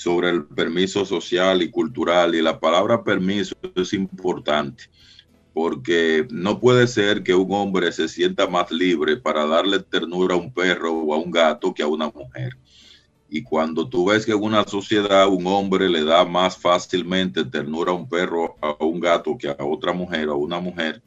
sobre 0.00 0.30
el 0.30 0.46
permiso 0.46 1.04
social 1.04 1.60
y 1.60 1.70
cultural 1.70 2.34
y 2.34 2.40
la 2.40 2.58
palabra 2.58 3.04
permiso 3.04 3.54
es 3.74 3.92
importante 3.92 4.84
porque 5.52 6.26
no 6.30 6.58
puede 6.58 6.86
ser 6.86 7.22
que 7.22 7.34
un 7.34 7.52
hombre 7.52 7.92
se 7.92 8.08
sienta 8.08 8.46
más 8.46 8.70
libre 8.70 9.18
para 9.18 9.44
darle 9.44 9.78
ternura 9.80 10.34
a 10.34 10.38
un 10.38 10.54
perro 10.54 10.94
o 10.94 11.12
a 11.12 11.18
un 11.18 11.30
gato 11.30 11.74
que 11.74 11.82
a 11.82 11.86
una 11.86 12.08
mujer. 12.08 12.56
Y 13.28 13.42
cuando 13.42 13.86
tú 13.86 14.06
ves 14.06 14.24
que 14.24 14.32
en 14.32 14.42
una 14.42 14.64
sociedad 14.64 15.28
un 15.28 15.46
hombre 15.46 15.86
le 15.90 16.02
da 16.02 16.24
más 16.24 16.56
fácilmente 16.56 17.44
ternura 17.44 17.92
a 17.92 17.94
un 17.94 18.08
perro, 18.08 18.56
a 18.62 18.82
un 18.82 19.00
gato 19.00 19.36
que 19.36 19.48
a 19.48 19.56
otra 19.58 19.92
mujer 19.92 20.30
o 20.30 20.32
a 20.32 20.36
una 20.36 20.60
mujer, 20.60 21.02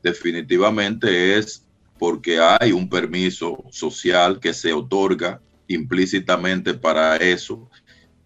definitivamente 0.00 1.36
es 1.36 1.66
porque 1.98 2.38
hay 2.38 2.70
un 2.70 2.88
permiso 2.88 3.64
social 3.72 4.38
que 4.38 4.54
se 4.54 4.72
otorga 4.72 5.40
implícitamente 5.66 6.72
para 6.72 7.16
eso 7.16 7.67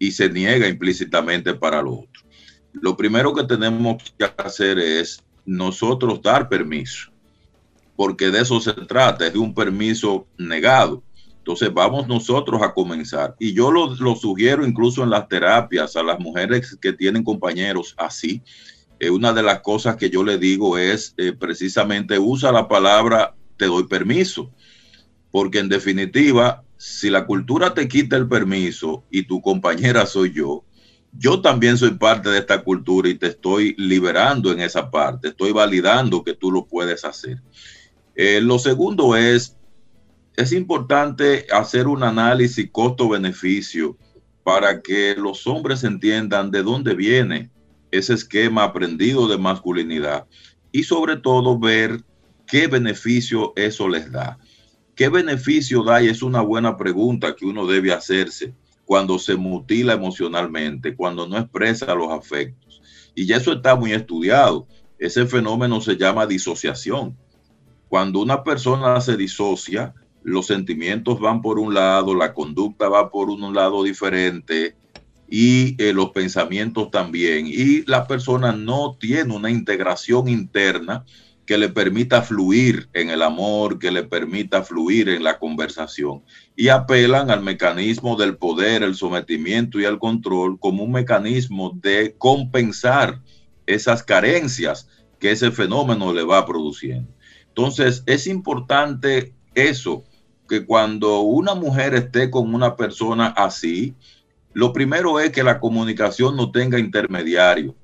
y 0.02 0.10
se 0.10 0.28
niega 0.28 0.66
implícitamente 0.66 1.54
para 1.54 1.80
lo 1.80 2.00
otro. 2.00 2.22
Lo 2.72 2.96
primero 2.96 3.32
que 3.32 3.44
tenemos 3.44 4.02
que 4.18 4.24
hacer 4.36 4.76
es 4.80 5.22
nosotros 5.46 6.20
dar 6.20 6.48
permiso, 6.48 7.12
porque 7.94 8.32
de 8.32 8.40
eso 8.40 8.60
se 8.60 8.72
trata, 8.72 9.28
es 9.28 9.32
de 9.32 9.38
un 9.38 9.54
permiso 9.54 10.26
negado. 10.36 11.04
Entonces 11.38 11.72
vamos 11.72 12.08
nosotros 12.08 12.60
a 12.62 12.74
comenzar. 12.74 13.36
Y 13.38 13.52
yo 13.52 13.70
lo, 13.70 13.94
lo 13.94 14.16
sugiero 14.16 14.66
incluso 14.66 15.04
en 15.04 15.10
las 15.10 15.28
terapias 15.28 15.94
a 15.94 16.02
las 16.02 16.18
mujeres 16.18 16.76
que 16.80 16.92
tienen 16.92 17.22
compañeros 17.22 17.94
así. 17.96 18.42
Eh, 18.98 19.08
una 19.08 19.32
de 19.32 19.44
las 19.44 19.60
cosas 19.60 19.94
que 19.94 20.10
yo 20.10 20.24
le 20.24 20.36
digo 20.36 20.78
es 20.78 21.14
eh, 21.16 21.32
precisamente 21.32 22.18
usa 22.18 22.50
la 22.50 22.66
palabra 22.66 23.36
te 23.56 23.66
doy 23.66 23.84
permiso, 23.86 24.50
porque 25.30 25.60
en 25.60 25.68
definitiva, 25.68 26.64
si 26.82 27.10
la 27.10 27.26
cultura 27.26 27.74
te 27.74 27.86
quita 27.86 28.16
el 28.16 28.26
permiso 28.26 29.04
y 29.08 29.22
tu 29.22 29.40
compañera 29.40 30.04
soy 30.04 30.32
yo, 30.32 30.64
yo 31.12 31.40
también 31.40 31.78
soy 31.78 31.92
parte 31.92 32.28
de 32.28 32.40
esta 32.40 32.64
cultura 32.64 33.08
y 33.08 33.14
te 33.14 33.28
estoy 33.28 33.76
liberando 33.78 34.50
en 34.50 34.58
esa 34.58 34.90
parte, 34.90 35.28
estoy 35.28 35.52
validando 35.52 36.24
que 36.24 36.34
tú 36.34 36.50
lo 36.50 36.66
puedes 36.66 37.04
hacer. 37.04 37.40
Eh, 38.16 38.40
lo 38.40 38.58
segundo 38.58 39.14
es, 39.14 39.56
es 40.36 40.50
importante 40.50 41.46
hacer 41.52 41.86
un 41.86 42.02
análisis 42.02 42.68
costo-beneficio 42.72 43.96
para 44.42 44.82
que 44.82 45.14
los 45.16 45.46
hombres 45.46 45.84
entiendan 45.84 46.50
de 46.50 46.64
dónde 46.64 46.96
viene 46.96 47.50
ese 47.92 48.14
esquema 48.14 48.64
aprendido 48.64 49.28
de 49.28 49.38
masculinidad 49.38 50.26
y 50.72 50.82
sobre 50.82 51.16
todo 51.16 51.60
ver 51.60 52.02
qué 52.44 52.66
beneficio 52.66 53.52
eso 53.54 53.88
les 53.88 54.10
da. 54.10 54.40
¿Qué 54.94 55.08
beneficio 55.08 55.82
da? 55.82 56.02
Y 56.02 56.08
es 56.08 56.22
una 56.22 56.42
buena 56.42 56.76
pregunta 56.76 57.34
que 57.34 57.46
uno 57.46 57.66
debe 57.66 57.92
hacerse 57.92 58.54
cuando 58.84 59.18
se 59.18 59.36
mutila 59.36 59.94
emocionalmente, 59.94 60.94
cuando 60.94 61.26
no 61.26 61.38
expresa 61.38 61.94
los 61.94 62.10
afectos. 62.10 62.82
Y 63.14 63.26
ya 63.26 63.36
eso 63.36 63.52
está 63.52 63.74
muy 63.74 63.92
estudiado. 63.92 64.66
Ese 64.98 65.26
fenómeno 65.26 65.80
se 65.80 65.96
llama 65.96 66.26
disociación. 66.26 67.16
Cuando 67.88 68.20
una 68.20 68.42
persona 68.44 69.00
se 69.00 69.16
disocia, 69.16 69.94
los 70.22 70.46
sentimientos 70.46 71.20
van 71.20 71.42
por 71.42 71.58
un 71.58 71.74
lado, 71.74 72.14
la 72.14 72.32
conducta 72.32 72.88
va 72.88 73.10
por 73.10 73.30
un 73.30 73.54
lado 73.54 73.82
diferente 73.82 74.76
y 75.28 75.82
eh, 75.82 75.92
los 75.92 76.10
pensamientos 76.10 76.90
también. 76.90 77.46
Y 77.46 77.82
la 77.86 78.06
persona 78.06 78.52
no 78.52 78.96
tiene 78.98 79.34
una 79.34 79.50
integración 79.50 80.28
interna 80.28 81.04
que 81.46 81.58
le 81.58 81.68
permita 81.68 82.22
fluir 82.22 82.88
en 82.92 83.10
el 83.10 83.22
amor, 83.22 83.78
que 83.78 83.90
le 83.90 84.04
permita 84.04 84.62
fluir 84.62 85.08
en 85.08 85.24
la 85.24 85.38
conversación. 85.38 86.22
Y 86.56 86.68
apelan 86.68 87.30
al 87.30 87.42
mecanismo 87.42 88.16
del 88.16 88.36
poder, 88.36 88.82
el 88.82 88.94
sometimiento 88.94 89.80
y 89.80 89.84
el 89.84 89.98
control 89.98 90.58
como 90.58 90.84
un 90.84 90.92
mecanismo 90.92 91.72
de 91.82 92.14
compensar 92.16 93.20
esas 93.66 94.02
carencias 94.02 94.88
que 95.18 95.32
ese 95.32 95.50
fenómeno 95.50 96.12
le 96.12 96.24
va 96.24 96.46
produciendo. 96.46 97.12
Entonces, 97.48 98.02
es 98.06 98.26
importante 98.26 99.34
eso, 99.54 100.04
que 100.48 100.64
cuando 100.64 101.20
una 101.20 101.54
mujer 101.54 101.94
esté 101.94 102.30
con 102.30 102.54
una 102.54 102.76
persona 102.76 103.28
así, 103.28 103.94
lo 104.52 104.72
primero 104.72 105.18
es 105.18 105.30
que 105.30 105.42
la 105.42 105.60
comunicación 105.60 106.36
no 106.36 106.50
tenga 106.50 106.78
intermediarios. 106.78 107.74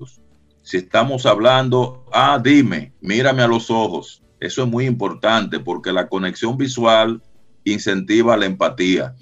Si 0.69 0.77
estamos 0.77 1.25
hablando, 1.25 2.05
ah, 2.13 2.39
dime, 2.39 2.93
mírame 3.01 3.41
a 3.41 3.47
los 3.47 3.71
ojos. 3.71 4.21
Eso 4.39 4.61
es 4.61 4.69
muy 4.69 4.85
importante 4.85 5.59
porque 5.59 5.91
la 5.91 6.07
conexión 6.07 6.57
visual 6.57 7.23
incentiva 7.63 8.37
la 8.37 8.45
empatía. 8.45 9.15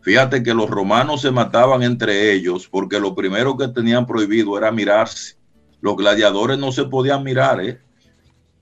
Fíjate 0.00 0.42
que 0.42 0.54
los 0.54 0.70
romanos 0.70 1.20
se 1.20 1.30
mataban 1.30 1.82
entre 1.82 2.32
ellos 2.32 2.66
porque 2.66 2.98
lo 2.98 3.14
primero 3.14 3.58
que 3.58 3.68
tenían 3.68 4.06
prohibido 4.06 4.56
era 4.56 4.72
mirarse. 4.72 5.36
Los 5.82 5.96
gladiadores 5.98 6.56
no 6.56 6.72
se 6.72 6.84
podían 6.84 7.22
mirar, 7.22 7.60
¿eh? 7.60 7.78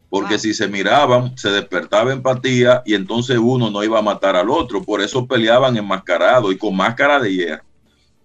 Porque 0.09 0.35
Wow. 0.35 0.41
si 0.41 0.55
se 0.55 0.67
miraban, 0.67 1.39
se 1.39 1.51
despertaba 1.51 2.13
empatía 2.13 2.83
y 2.85 2.95
entonces 2.95 3.39
uno 3.39 3.71
no 3.71 3.85
iba 3.85 4.01
a 4.01 4.03
matar 4.03 4.35
al 4.35 4.51
otro. 4.51 4.83
Por 4.83 5.01
eso 5.01 5.25
peleaban 5.29 5.77
enmascarado 5.77 6.51
y 6.51 6.59
con 6.59 6.75
máscara 6.75 7.21
de 7.21 7.33
hierro, 7.33 7.65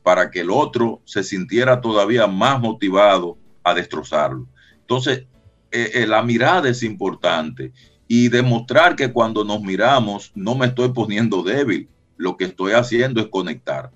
para 0.02 0.32
que 0.32 0.40
el 0.40 0.50
otro 0.50 1.00
se 1.06 1.24
sintiera 1.24 1.80
todavía 1.80 2.26
más 2.26 2.60
motivado 2.60 3.38
a 3.64 3.74
destrozarlo. 3.74 4.48
Entonces, 4.82 5.26
eh, 5.72 5.92
eh, 5.94 6.08
la 6.08 6.24
mirada 6.24 6.70
es 6.70 6.84
importante 6.84 7.72
y 8.08 8.30
demostrar 8.30 8.96
que 8.96 9.12
cuando 9.12 9.44
nos 9.44 9.62
miramos 9.62 10.32
no 10.34 10.56
me 10.56 10.68
estoy 10.68 10.90
poniendo 10.90 11.44
débil, 11.44 11.88
lo 12.18 12.38
que 12.38 12.46
estoy 12.46 12.74
haciendo 12.74 13.22
es 13.22 13.28
conectar. 13.28 13.92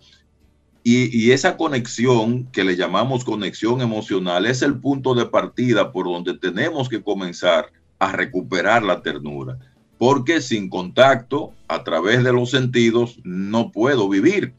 Y, 0.84 1.18
y 1.18 1.32
esa 1.32 1.58
conexión 1.58 2.46
que 2.52 2.64
le 2.64 2.76
llamamos 2.76 3.24
conexión 3.24 3.82
emocional 3.82 4.46
es 4.46 4.62
el 4.62 4.80
punto 4.80 5.16
de 5.16 5.26
partida 5.26 5.92
por 5.92 6.06
donde 6.06 6.38
tenemos 6.38 6.90
que 6.90 7.02
comenzar 7.02 7.72
a 8.00 8.12
recuperar 8.12 8.84
la 8.84 9.02
ternura. 9.02 9.58
Porque 9.98 10.42
sin 10.42 10.70
contacto, 10.70 11.54
a 11.68 11.84
través 11.84 12.24
de 12.24 12.34
los 12.34 12.52
sentidos, 12.52 13.18
no 13.24 13.72
puedo 13.72 14.10
vivir. 14.10 14.54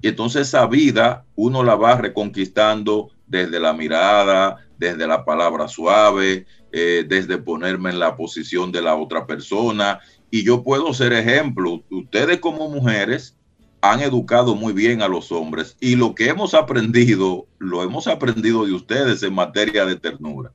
Y 0.00 0.08
entonces 0.08 0.48
esa 0.48 0.66
vida 0.66 1.24
uno 1.34 1.62
la 1.62 1.74
va 1.74 1.96
reconquistando 1.96 3.10
desde 3.26 3.60
la 3.60 3.72
mirada, 3.72 4.56
desde 4.78 5.06
la 5.06 5.24
palabra 5.24 5.68
suave, 5.68 6.46
eh, 6.72 7.04
desde 7.08 7.38
ponerme 7.38 7.90
en 7.90 7.98
la 7.98 8.16
posición 8.16 8.72
de 8.72 8.82
la 8.82 8.94
otra 8.94 9.26
persona. 9.26 10.00
Y 10.30 10.44
yo 10.44 10.62
puedo 10.62 10.92
ser 10.92 11.12
ejemplo. 11.12 11.82
Ustedes 11.90 12.40
como 12.40 12.68
mujeres 12.68 13.36
han 13.80 14.00
educado 14.00 14.54
muy 14.54 14.72
bien 14.72 15.02
a 15.02 15.08
los 15.08 15.30
hombres 15.32 15.76
y 15.80 15.96
lo 15.96 16.14
que 16.14 16.28
hemos 16.28 16.54
aprendido, 16.54 17.46
lo 17.58 17.82
hemos 17.82 18.06
aprendido 18.06 18.64
de 18.66 18.72
ustedes 18.72 19.22
en 19.22 19.34
materia 19.34 19.84
de 19.84 19.96
ternura. 19.96 20.52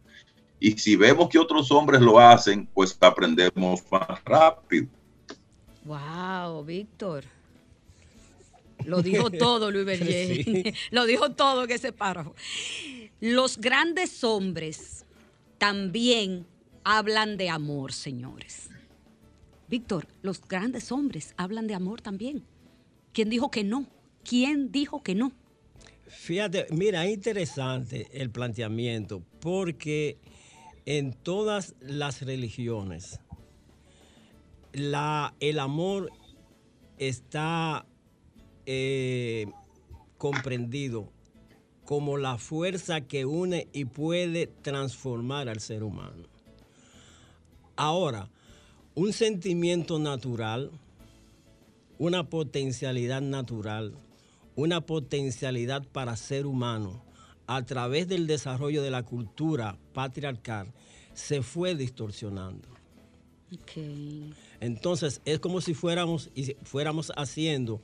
Y 0.60 0.74
si 0.74 0.96
vemos 0.96 1.30
que 1.30 1.40
otros 1.40 1.72
hombres 1.72 2.02
lo 2.02 2.20
hacen, 2.20 2.68
pues 2.74 2.96
aprendemos 3.02 3.82
más 3.92 4.24
rápido. 4.24 4.88
Wow, 5.86 6.64
Víctor. 6.64 7.24
Lo 8.86 9.02
dijo 9.02 9.30
todo, 9.32 9.72
Luis 9.72 9.86
Berger. 9.86 10.44
Sí. 10.44 10.74
Lo 10.92 11.06
dijo 11.06 11.32
todo 11.32 11.64
en 11.64 11.72
ese 11.72 11.92
párrafo. 11.92 12.36
Los 13.20 13.58
grandes 13.58 14.24
hombres 14.24 15.06
también 15.58 16.48
hablan 16.84 17.38
de 17.38 17.50
amor, 17.50 17.94
señores. 17.94 18.70
Víctor, 19.68 20.08
los 20.22 20.42
grandes 20.42 20.92
hombres 20.92 21.34
hablan 21.38 21.68
de 21.68 21.76
amor 21.76 22.02
también. 22.02 22.44
¿Quién 23.14 23.30
dijo 23.30 23.52
que 23.52 23.64
no? 23.64 23.86
¿Quién 24.24 24.72
dijo 24.72 25.04
que 25.04 25.16
no? 25.16 25.32
Fíjate, 26.08 26.68
mira, 26.72 27.06
es 27.06 27.14
interesante 27.14 28.08
el 28.12 28.30
planteamiento 28.32 29.24
porque 29.40 30.18
en 30.86 31.14
todas 31.14 31.76
las 31.80 32.22
religiones 32.22 33.20
la, 34.74 35.34
el 35.40 35.60
amor 35.60 36.12
está 36.98 37.86
eh, 38.66 39.48
comprendido 40.18 41.10
como 41.86 42.18
la 42.18 42.38
fuerza 42.38 43.02
que 43.02 43.26
une 43.26 43.68
y 43.74 43.86
puede 43.86 44.48
transformar 44.48 45.50
al 45.50 45.60
ser 45.60 45.84
humano. 45.84 46.28
Ahora, 47.76 48.30
un 48.96 49.14
sentimiento 49.14 50.00
natural, 50.00 50.72
una 51.98 52.30
potencialidad 52.30 53.22
natural, 53.22 53.94
una 54.56 54.82
potencialidad 54.82 55.88
para 55.88 56.16
ser 56.16 56.46
humano 56.46 57.04
a 57.48 57.64
través 57.66 58.08
del 58.08 58.28
desarrollo 58.28 58.82
de 58.84 58.92
la 58.92 59.04
cultura 59.04 59.78
patriarcal 59.94 60.72
se 61.14 61.42
fue 61.42 61.76
distorsionando. 61.76 62.70
Entonces 64.60 65.22
es 65.26 65.40
como 65.40 65.60
si 65.60 65.74
fuéramos, 65.74 66.30
fuéramos 66.64 67.12
haciendo 67.18 67.82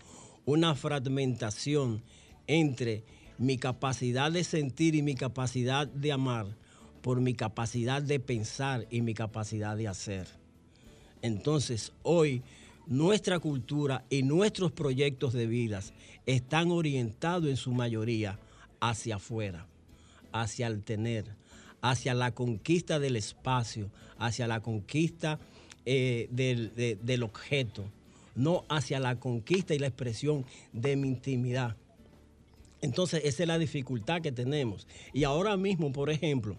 una 0.48 0.76
fragmentación 0.76 2.02
entre 2.48 3.04
mi 3.38 3.58
capacidad 3.58 4.32
de 4.32 4.46
sentir 4.46 4.96
y 4.96 5.02
mi 5.02 5.14
capacidad 5.14 5.88
de 5.88 6.14
amar 6.14 6.48
por 7.02 7.20
mi 7.20 7.34
capacidad 7.34 8.02
de 8.02 8.22
pensar 8.22 8.88
y 8.90 9.02
mi 9.02 9.14
capacidad 9.14 9.76
de 9.76 9.90
hacer. 9.90 10.26
Entonces 11.22 11.92
hoy 12.02 12.42
nuestra 12.88 13.40
cultura 13.40 14.06
y 14.10 14.24
nuestros 14.24 14.72
proyectos 14.72 15.34
de 15.34 15.48
vidas 15.48 15.92
están 16.26 16.72
orientados 16.72 17.50
en 17.50 17.58
su 17.58 17.74
mayoría 17.74 18.40
hacia 18.80 19.18
afuera, 19.18 19.68
hacia 20.32 20.68
el 20.68 20.82
tener, 20.82 21.26
hacia 21.82 22.14
la 22.14 22.34
conquista 22.34 23.00
del 23.00 23.18
espacio, 23.18 23.92
hacia 24.18 24.48
la 24.48 24.62
conquista 24.62 25.40
eh, 25.86 26.30
del, 26.32 27.24
objeto, 27.24 27.84
no 28.38 28.64
hacia 28.70 29.00
la 29.00 29.20
conquista 29.20 29.74
y 29.74 29.80
la 29.80 29.88
expresión 29.88 30.46
de 30.72 30.96
mi 30.96 31.10
intimidad. 31.10 31.76
Entonces, 32.82 33.22
esa 33.26 33.44
es 33.44 33.48
la 33.48 33.58
dificultad 33.58 34.22
que 34.22 34.32
tenemos. 34.32 34.88
Y 35.12 35.24
ahora 35.24 35.58
mismo, 35.58 35.92
por 35.92 36.12
ejemplo, 36.12 36.56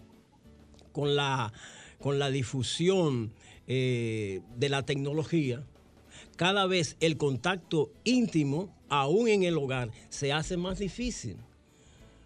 con 0.91 1.15
la, 1.15 1.53
con 1.99 2.19
la 2.19 2.29
difusión 2.29 3.31
eh, 3.67 4.41
de 4.57 4.69
la 4.69 4.85
tecnología, 4.85 5.63
cada 6.35 6.65
vez 6.65 6.97
el 6.99 7.15
contacto 7.15 7.91
íntimo, 8.03 8.75
aún 8.89 9.29
en 9.29 9.43
el 9.43 9.57
hogar, 9.57 9.91
se 10.09 10.33
hace 10.33 10.57
más 10.57 10.79
difícil. 10.79 11.37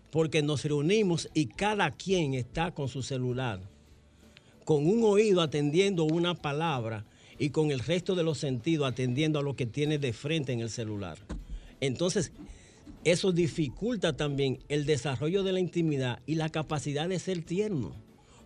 Porque 0.09 0.41
nos 0.41 0.65
reunimos 0.65 1.29
y 1.33 1.45
cada 1.45 1.91
quien 1.91 2.33
está 2.33 2.71
con 2.71 2.87
su 2.87 3.03
celular, 3.03 3.59
con 4.65 4.87
un 4.87 5.03
oído 5.03 5.41
atendiendo 5.41 6.03
una 6.05 6.35
palabra 6.35 7.05
y 7.39 7.49
con 7.49 7.71
el 7.71 7.79
resto 7.79 8.15
de 8.15 8.23
los 8.23 8.37
sentidos 8.37 8.87
atendiendo 8.87 9.39
a 9.39 9.43
lo 9.43 9.55
que 9.55 9.65
tiene 9.65 9.97
de 9.97 10.13
frente 10.13 10.51
en 10.51 10.59
el 10.59 10.69
celular. 10.69 11.17
Entonces, 11.79 12.31
eso 13.03 13.31
dificulta 13.31 14.15
también 14.15 14.59
el 14.69 14.85
desarrollo 14.85 15.43
de 15.43 15.53
la 15.53 15.59
intimidad 15.59 16.19
y 16.25 16.35
la 16.35 16.49
capacidad 16.49 17.09
de 17.09 17.19
ser 17.19 17.43
tierno, 17.43 17.93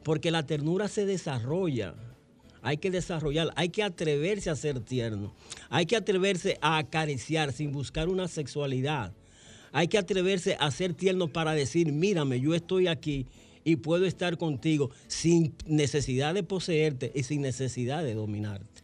porque 0.04 0.32
la 0.32 0.46
ternura 0.46 0.88
se 0.88 1.06
desarrolla 1.06 1.96
hay 2.68 2.78
que 2.78 2.92
desarrollar, 2.92 3.54
hay 3.56 3.70
que 3.70 3.82
atreverse 3.82 4.50
a 4.50 4.56
ser 4.56 4.82
tierno, 4.82 5.34
hay 5.70 5.86
que 5.86 5.96
atreverse 5.96 6.58
a 6.62 6.78
acariciar 6.78 7.54
sin 7.54 7.72
buscar 7.72 8.10
una 8.10 8.28
sexualidad, 8.28 9.14
hay 9.72 9.88
que 9.88 9.98
atreverse 9.98 10.58
a 10.60 10.70
ser 10.72 10.94
tierno 10.94 11.28
para 11.28 11.54
decir, 11.54 11.92
mírame, 11.94 12.42
yo 12.42 12.54
estoy 12.54 12.88
aquí 12.88 13.26
y 13.68 13.76
puedo 13.76 14.06
estar 14.06 14.38
contigo 14.38 14.92
sin 15.08 15.54
necesidad 15.66 16.34
de 16.34 16.42
poseerte 16.42 17.12
y 17.14 17.24
sin 17.24 17.42
necesidad 17.42 18.02
de 18.02 18.14
dominarte. 18.14 18.82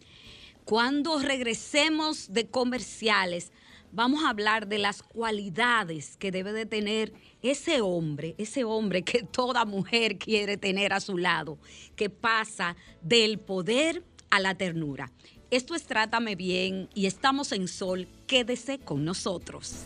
Cuando 0.66 1.20
regresemos 1.20 2.34
de 2.34 2.48
comerciales, 2.48 3.54
vamos 3.94 4.26
a 4.26 4.30
hablar 4.30 4.68
de 4.68 4.80
las 4.80 5.02
cualidades 5.02 6.18
que 6.18 6.32
debe 6.32 6.52
de 6.52 6.66
tener 6.66 7.14
ese 7.42 7.80
hombre, 7.80 8.36
ese 8.38 8.66
hombre 8.66 9.04
que 9.04 9.24
toda 9.24 9.64
mujer 9.64 10.18
quiere 10.18 10.58
tener 10.58 10.92
a 10.92 11.00
su 11.00 11.18
lado, 11.18 11.58
que 11.96 12.10
pasa 12.10 12.76
del 13.02 13.40
poder 13.40 14.04
a 14.32 14.42
la 14.42 14.54
ternura. 14.56 15.14
Esto 15.50 15.76
es 15.76 15.84
Trátame 15.84 16.36
Bien 16.36 16.90
y 16.94 17.06
estamos 17.06 17.54
en 17.54 17.70
Sol. 17.70 18.10
Quédese 18.28 18.80
con 18.80 19.06
nosotros. 19.06 19.86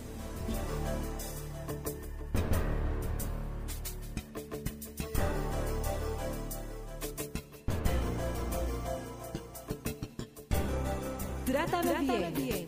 Trátame, 11.70 12.32
bien. 12.32 12.66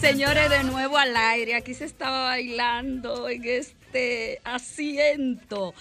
Señores, 0.00 0.50
de 0.50 0.64
nuevo 0.64 0.98
al 0.98 1.16
aire. 1.16 1.54
Aquí 1.54 1.72
se 1.74 1.86
estaba 1.86 2.24
bailando 2.26 3.28
en 3.28 3.44
este 3.44 4.40
asiento. 4.44 5.74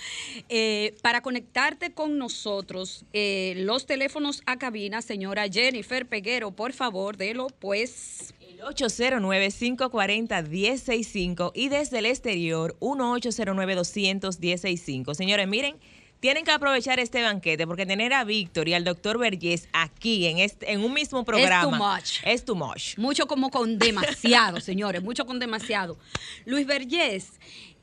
Eh, 0.50 0.95
para 1.02 1.21
conectarte 1.21 1.93
con 1.93 2.17
nosotros, 2.17 3.06
eh, 3.13 3.54
los 3.58 3.86
teléfonos 3.86 4.41
a 4.45 4.58
cabina, 4.58 5.02
señora 5.02 5.48
Jennifer 5.50 6.06
Peguero, 6.08 6.52
por 6.52 6.74
favor, 6.74 7.15
délo 7.17 7.48
pues. 7.60 8.34
El 8.39 8.60
809-540-1065 8.62 11.52
y 11.54 11.67
desde 11.69 12.00
el 12.00 12.06
exterior, 12.06 12.78
1-809-200-1065. 12.80 15.13
Señores, 15.13 15.48
miren 15.48 15.76
tienen 16.25 16.43
que 16.43 16.49
aprovechar 16.49 16.99
este 16.99 17.21
banquete 17.21 17.67
porque 17.67 17.85
tener 17.85 18.11
a 18.11 18.23
Víctor 18.23 18.67
y 18.67 18.73
al 18.73 18.83
doctor 18.83 19.19
Vergés 19.19 19.69
aquí 19.73 20.25
en, 20.25 20.39
este, 20.39 20.71
en 20.71 20.83
un 20.83 20.91
mismo 20.91 21.23
programa. 21.23 21.61
Es 21.61 21.69
too 21.69 21.75
much. 21.75 22.25
Es 22.25 22.45
too 22.45 22.55
much. 22.55 22.97
Mucho 22.97 23.27
como 23.27 23.51
con 23.51 23.77
demasiado, 23.77 24.59
señores, 24.59 25.03
mucho 25.03 25.27
con 25.27 25.38
demasiado. 25.38 25.99
Luis 26.45 26.65
Vergés, 26.65 27.33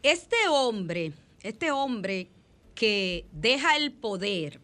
este 0.03 0.35
hombre, 0.51 1.13
este 1.45 1.71
hombre 1.71 2.31
que 2.75 3.27
deja 3.31 3.77
el 3.77 3.93
poder, 3.93 4.59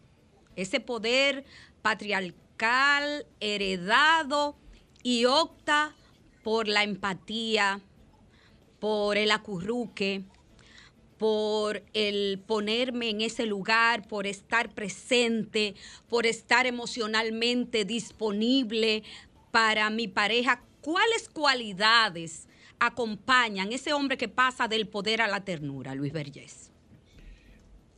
ese 0.57 0.81
poder 0.81 1.45
patriarcal 1.81 3.27
heredado 3.39 4.57
y 5.03 5.23
opta 5.23 5.95
por 6.43 6.67
la 6.67 6.83
empatía, 6.83 7.79
por 8.81 9.17
el 9.17 9.31
acurruque, 9.31 10.25
por 11.19 11.83
el 11.93 12.39
ponerme 12.47 13.09
en 13.09 13.21
ese 13.21 13.45
lugar, 13.45 14.07
por 14.07 14.25
estar 14.25 14.73
presente, 14.73 15.75
por 16.07 16.25
estar 16.25 16.65
emocionalmente 16.65 17.83
disponible 17.83 19.03
para 19.51 19.89
mi 19.89 20.07
pareja. 20.07 20.63
¿Cuáles 20.81 21.27
cualidades 21.27 22.47
acompañan 22.79 23.73
ese 23.73 23.91
hombre 23.91 24.17
que 24.17 24.29
pasa 24.29 24.69
del 24.69 24.87
poder 24.87 25.21
a 25.21 25.27
la 25.27 25.43
ternura, 25.43 25.93
Luis 25.93 26.13
Vergés? 26.13 26.71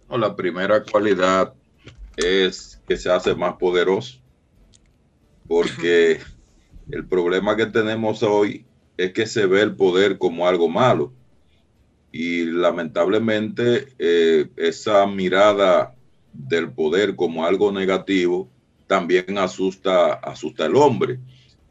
la 0.09 0.35
primera 0.35 0.83
cualidad 0.83 1.53
es 2.17 2.81
que 2.85 2.97
se 2.97 3.09
hace 3.09 3.33
más 3.33 3.53
poderoso, 3.53 4.19
porque 5.47 6.19
el 6.89 7.05
problema 7.07 7.55
que 7.55 7.67
tenemos 7.67 8.21
hoy 8.21 8.65
es 8.97 9.13
que 9.13 9.25
se 9.25 9.45
ve 9.45 9.61
el 9.61 9.73
poder 9.73 10.17
como 10.17 10.45
algo 10.47 10.67
malo 10.67 11.13
y 12.11 12.45
lamentablemente 12.45 13.87
eh, 13.97 14.49
esa 14.57 15.05
mirada 15.07 15.95
del 16.33 16.71
poder 16.71 17.15
como 17.15 17.45
algo 17.45 17.71
negativo 17.71 18.49
también 18.87 19.37
asusta, 19.37 20.13
asusta 20.13 20.65
al 20.65 20.75
hombre. 20.75 21.19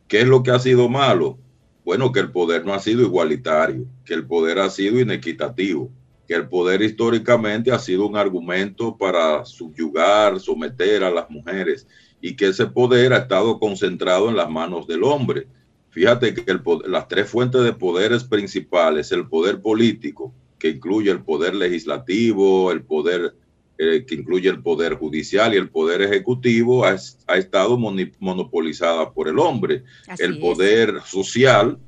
¿Qué 0.08 0.20
es 0.20 0.26
lo 0.26 0.42
que 0.42 0.50
ha 0.50 0.58
sido 0.58 0.88
malo? 0.88 1.38
Bueno, 1.84 2.12
que 2.12 2.20
el 2.20 2.30
poder 2.30 2.64
no 2.64 2.72
ha 2.72 2.80
sido 2.80 3.02
igualitario, 3.02 3.86
que 4.04 4.14
el 4.14 4.26
poder 4.26 4.58
ha 4.58 4.70
sido 4.70 4.98
inequitativo, 4.98 5.90
que 6.26 6.34
el 6.34 6.48
poder 6.48 6.82
históricamente 6.82 7.72
ha 7.72 7.78
sido 7.78 8.06
un 8.06 8.16
argumento 8.16 8.96
para 8.96 9.44
subyugar, 9.44 10.40
someter 10.40 11.04
a 11.04 11.10
las 11.10 11.28
mujeres 11.28 11.86
y 12.20 12.34
que 12.36 12.48
ese 12.48 12.66
poder 12.66 13.12
ha 13.12 13.18
estado 13.18 13.58
concentrado 13.58 14.28
en 14.28 14.36
las 14.36 14.48
manos 14.48 14.86
del 14.86 15.04
hombre 15.04 15.46
Fíjate 15.90 16.34
que 16.34 16.58
las 16.86 17.08
tres 17.08 17.28
fuentes 17.28 17.62
de 17.62 17.72
poderes 17.72 18.24
principales, 18.24 19.10
el 19.12 19.28
poder 19.28 19.60
político, 19.60 20.32
que 20.58 20.70
incluye 20.70 21.10
el 21.10 21.22
poder 21.22 21.54
legislativo, 21.54 22.70
el 22.70 22.82
poder 22.82 23.34
eh, 23.78 24.04
que 24.06 24.14
incluye 24.14 24.48
el 24.50 24.62
poder 24.62 24.94
judicial 24.94 25.54
y 25.54 25.56
el 25.56 25.70
poder 25.70 26.02
ejecutivo, 26.02 26.84
ha, 26.84 26.94
estado 27.36 27.78
monopolizada 27.78 29.10
por 29.10 29.26
el 29.26 29.38
hombre. 29.38 29.84
el 30.18 30.38
poder 30.38 31.00
social, 31.06 31.78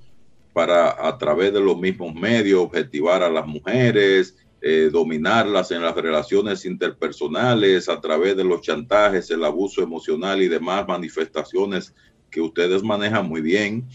para 0.53 1.07
a 1.07 1.19
través 1.19 1.53
de 1.53 1.61
los 1.61 1.79
mismos 1.79 2.15
medios 2.15 2.63
objetivar 2.63 3.23
a 3.23 3.31
las 3.31 3.47
mujeres, 3.47 4.37
eh, 4.61 4.91
dominarlas 4.93 5.71
en 5.71 5.83
las 5.83 5.95
relaciones 5.95 6.65
interpersonales, 6.65 7.89
a 7.89 8.01
través 8.01 8.37
de 8.37 8.45
los 8.45 8.63
chantajes, 8.63 9.31
el 9.31 9.45
abuso 9.45 9.83
emocional 9.83 10.41
y 10.41 10.49
demás 10.49 10.87
manifestaciones 10.87 11.95
que 12.33 12.41
ustedes 12.41 12.83
manejan 12.83 13.29
muy 13.29 13.41
bien, 13.41 13.87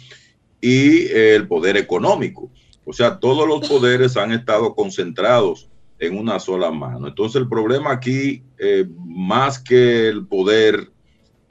y 0.61 1.07
el 1.07 1.47
poder 1.47 1.75
económico. 1.75 2.49
O 2.85 2.93
sea, 2.93 3.19
todos 3.19 3.45
los 3.45 3.67
poderes 3.69 4.15
han 4.15 4.31
estado 4.31 4.73
concentrados 4.73 5.67
en 5.99 6.17
una 6.17 6.39
sola 6.39 6.71
mano. 6.71 7.07
Entonces 7.07 7.41
el 7.41 7.49
problema 7.49 7.91
aquí, 7.91 8.43
eh, 8.57 8.87
más 9.05 9.59
que 9.59 10.07
el 10.07 10.25
poder 10.25 10.91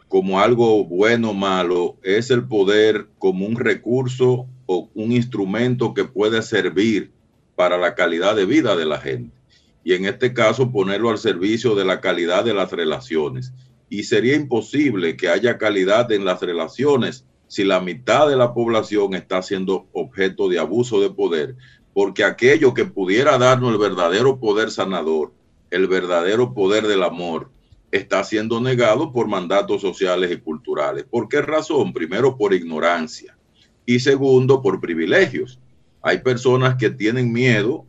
como 0.08 0.40
algo 0.40 0.84
bueno 0.84 1.30
o 1.30 1.34
malo, 1.34 1.96
es 2.02 2.30
el 2.30 2.46
poder 2.46 3.08
como 3.18 3.44
un 3.44 3.56
recurso 3.56 4.46
o 4.66 4.88
un 4.94 5.12
instrumento 5.12 5.94
que 5.94 6.04
puede 6.04 6.42
servir 6.42 7.10
para 7.56 7.76
la 7.76 7.94
calidad 7.94 8.36
de 8.36 8.46
vida 8.46 8.76
de 8.76 8.86
la 8.86 8.98
gente. 9.00 9.36
Y 9.82 9.94
en 9.94 10.04
este 10.04 10.32
caso 10.32 10.70
ponerlo 10.70 11.10
al 11.10 11.18
servicio 11.18 11.74
de 11.74 11.84
la 11.84 12.00
calidad 12.00 12.44
de 12.44 12.54
las 12.54 12.70
relaciones. 12.72 13.52
Y 13.88 14.04
sería 14.04 14.34
imposible 14.34 15.16
que 15.16 15.28
haya 15.28 15.58
calidad 15.58 16.10
en 16.12 16.24
las 16.24 16.40
relaciones 16.40 17.24
si 17.48 17.64
la 17.64 17.80
mitad 17.80 18.28
de 18.28 18.36
la 18.36 18.52
población 18.52 19.14
está 19.14 19.42
siendo 19.42 19.86
objeto 19.92 20.48
de 20.48 20.58
abuso 20.58 21.00
de 21.00 21.10
poder, 21.10 21.56
porque 21.94 22.24
aquello 22.24 22.74
que 22.74 22.84
pudiera 22.84 23.38
darnos 23.38 23.72
el 23.72 23.78
verdadero 23.78 24.40
poder 24.40 24.70
sanador, 24.70 25.32
el 25.70 25.86
verdadero 25.86 26.52
poder 26.52 26.86
del 26.86 27.02
amor, 27.02 27.50
está 27.92 28.24
siendo 28.24 28.60
negado 28.60 29.12
por 29.12 29.28
mandatos 29.28 29.80
sociales 29.80 30.30
y 30.32 30.38
culturales. 30.38 31.04
¿Por 31.04 31.28
qué 31.28 31.40
razón? 31.40 31.92
Primero, 31.92 32.36
por 32.36 32.52
ignorancia 32.52 33.36
y 33.86 34.00
segundo, 34.00 34.60
por 34.60 34.80
privilegios. 34.80 35.60
Hay 36.02 36.18
personas 36.18 36.76
que 36.76 36.90
tienen 36.90 37.32
miedo 37.32 37.86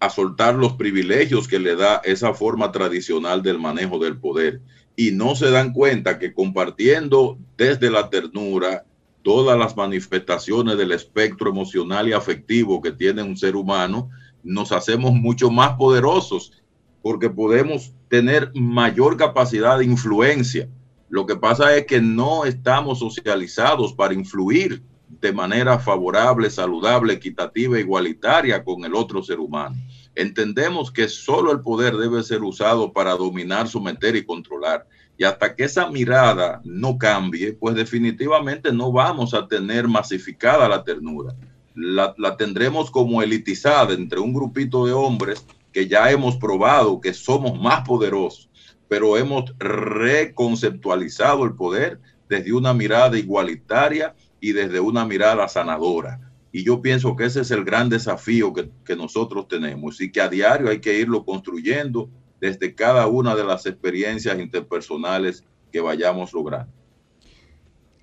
a 0.00 0.10
soltar 0.10 0.54
los 0.54 0.74
privilegios 0.74 1.48
que 1.48 1.58
le 1.58 1.74
da 1.74 2.00
esa 2.04 2.32
forma 2.32 2.70
tradicional 2.70 3.42
del 3.42 3.58
manejo 3.58 3.98
del 3.98 4.16
poder 4.16 4.60
y 4.98 5.12
no 5.12 5.36
se 5.36 5.52
dan 5.52 5.72
cuenta 5.72 6.18
que 6.18 6.34
compartiendo 6.34 7.38
desde 7.56 7.88
la 7.88 8.10
ternura 8.10 8.84
todas 9.22 9.56
las 9.56 9.76
manifestaciones 9.76 10.76
del 10.76 10.90
espectro 10.90 11.50
emocional 11.50 12.08
y 12.08 12.14
afectivo 12.14 12.82
que 12.82 12.90
tiene 12.90 13.22
un 13.22 13.36
ser 13.36 13.54
humano, 13.54 14.10
nos 14.42 14.72
hacemos 14.72 15.12
mucho 15.12 15.52
más 15.52 15.76
poderosos 15.76 16.52
porque 17.00 17.30
podemos 17.30 17.92
tener 18.08 18.50
mayor 18.56 19.16
capacidad 19.16 19.78
de 19.78 19.84
influencia. 19.84 20.68
Lo 21.08 21.26
que 21.26 21.36
pasa 21.36 21.76
es 21.76 21.86
que 21.86 22.00
no 22.00 22.44
estamos 22.44 22.98
socializados 22.98 23.92
para 23.92 24.14
influir 24.14 24.82
de 25.20 25.32
manera 25.32 25.78
favorable, 25.78 26.48
saludable, 26.50 27.14
equitativa, 27.14 27.78
igualitaria 27.78 28.62
con 28.62 28.84
el 28.84 28.94
otro 28.94 29.22
ser 29.22 29.40
humano. 29.40 29.76
Entendemos 30.14 30.90
que 30.90 31.08
solo 31.08 31.52
el 31.52 31.60
poder 31.60 31.96
debe 31.96 32.22
ser 32.22 32.42
usado 32.42 32.92
para 32.92 33.16
dominar, 33.16 33.68
someter 33.68 34.16
y 34.16 34.24
controlar. 34.24 34.86
Y 35.16 35.24
hasta 35.24 35.54
que 35.54 35.64
esa 35.64 35.90
mirada 35.90 36.60
no 36.64 36.98
cambie, 36.98 37.52
pues 37.52 37.74
definitivamente 37.74 38.72
no 38.72 38.92
vamos 38.92 39.34
a 39.34 39.48
tener 39.48 39.88
masificada 39.88 40.68
la 40.68 40.84
ternura. 40.84 41.34
La, 41.74 42.14
la 42.18 42.36
tendremos 42.36 42.90
como 42.90 43.22
elitizada 43.22 43.94
entre 43.94 44.20
un 44.20 44.32
grupito 44.32 44.86
de 44.86 44.92
hombres 44.92 45.44
que 45.72 45.88
ya 45.88 46.10
hemos 46.10 46.36
probado 46.36 47.00
que 47.00 47.12
somos 47.12 47.60
más 47.60 47.86
poderosos, 47.86 48.48
pero 48.88 49.16
hemos 49.16 49.52
reconceptualizado 49.58 51.44
el 51.44 51.54
poder 51.54 52.00
desde 52.28 52.52
una 52.52 52.74
mirada 52.74 53.18
igualitaria 53.18 54.14
y 54.40 54.52
desde 54.52 54.80
una 54.80 55.04
mirada 55.04 55.48
sanadora. 55.48 56.20
Y 56.50 56.64
yo 56.64 56.80
pienso 56.80 57.14
que 57.14 57.26
ese 57.26 57.42
es 57.42 57.50
el 57.50 57.64
gran 57.64 57.88
desafío 57.88 58.52
que, 58.52 58.70
que, 58.84 58.96
nosotros 58.96 59.48
tenemos 59.48 60.00
y 60.00 60.10
que 60.10 60.20
a 60.20 60.28
diario 60.28 60.70
hay 60.70 60.80
que 60.80 60.98
irlo 60.98 61.24
construyendo 61.24 62.08
desde 62.40 62.74
cada 62.74 63.06
una 63.06 63.34
de 63.34 63.44
las 63.44 63.66
experiencias 63.66 64.38
interpersonales 64.38 65.44
que 65.70 65.80
vayamos 65.80 66.32
logrando. 66.32 66.72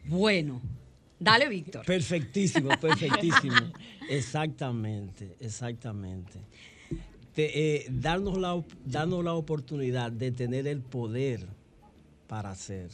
Bueno, 0.06 0.62
dale, 1.20 1.50
Víctor. 1.50 1.86
Perfectísimo, 1.86 2.70
perfectísimo. 2.80 3.56
exactamente, 4.10 5.36
exactamente. 5.40 6.40
Te, 7.34 7.78
eh, 7.78 7.86
darnos, 7.90 8.38
la, 8.38 8.64
darnos 8.86 9.24
la 9.24 9.34
oportunidad 9.34 10.12
de 10.12 10.32
tener 10.32 10.68
el 10.68 10.82
poder 10.82 11.48
para 12.28 12.52
hacer. 12.52 12.90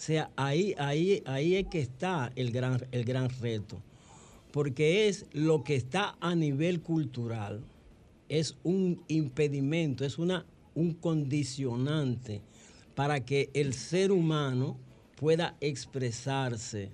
Sea, 0.00 0.30
ahí, 0.34 0.74
ahí, 0.78 1.22
ahí 1.26 1.56
es 1.56 1.66
que 1.66 1.78
está 1.78 2.32
el 2.34 2.52
gran, 2.52 2.86
el 2.90 3.04
gran 3.04 3.28
reto, 3.28 3.82
porque 4.50 5.08
es 5.08 5.26
lo 5.34 5.62
que 5.62 5.76
está 5.76 6.16
a 6.22 6.34
nivel 6.34 6.80
cultural, 6.80 7.60
es 8.30 8.56
un 8.62 9.02
impedimento, 9.08 10.06
es 10.06 10.16
una, 10.16 10.46
un 10.74 10.94
condicionante 10.94 12.40
para 12.94 13.26
que 13.26 13.50
el 13.52 13.74
ser 13.74 14.10
humano 14.10 14.78
pueda 15.16 15.54
expresarse 15.60 16.88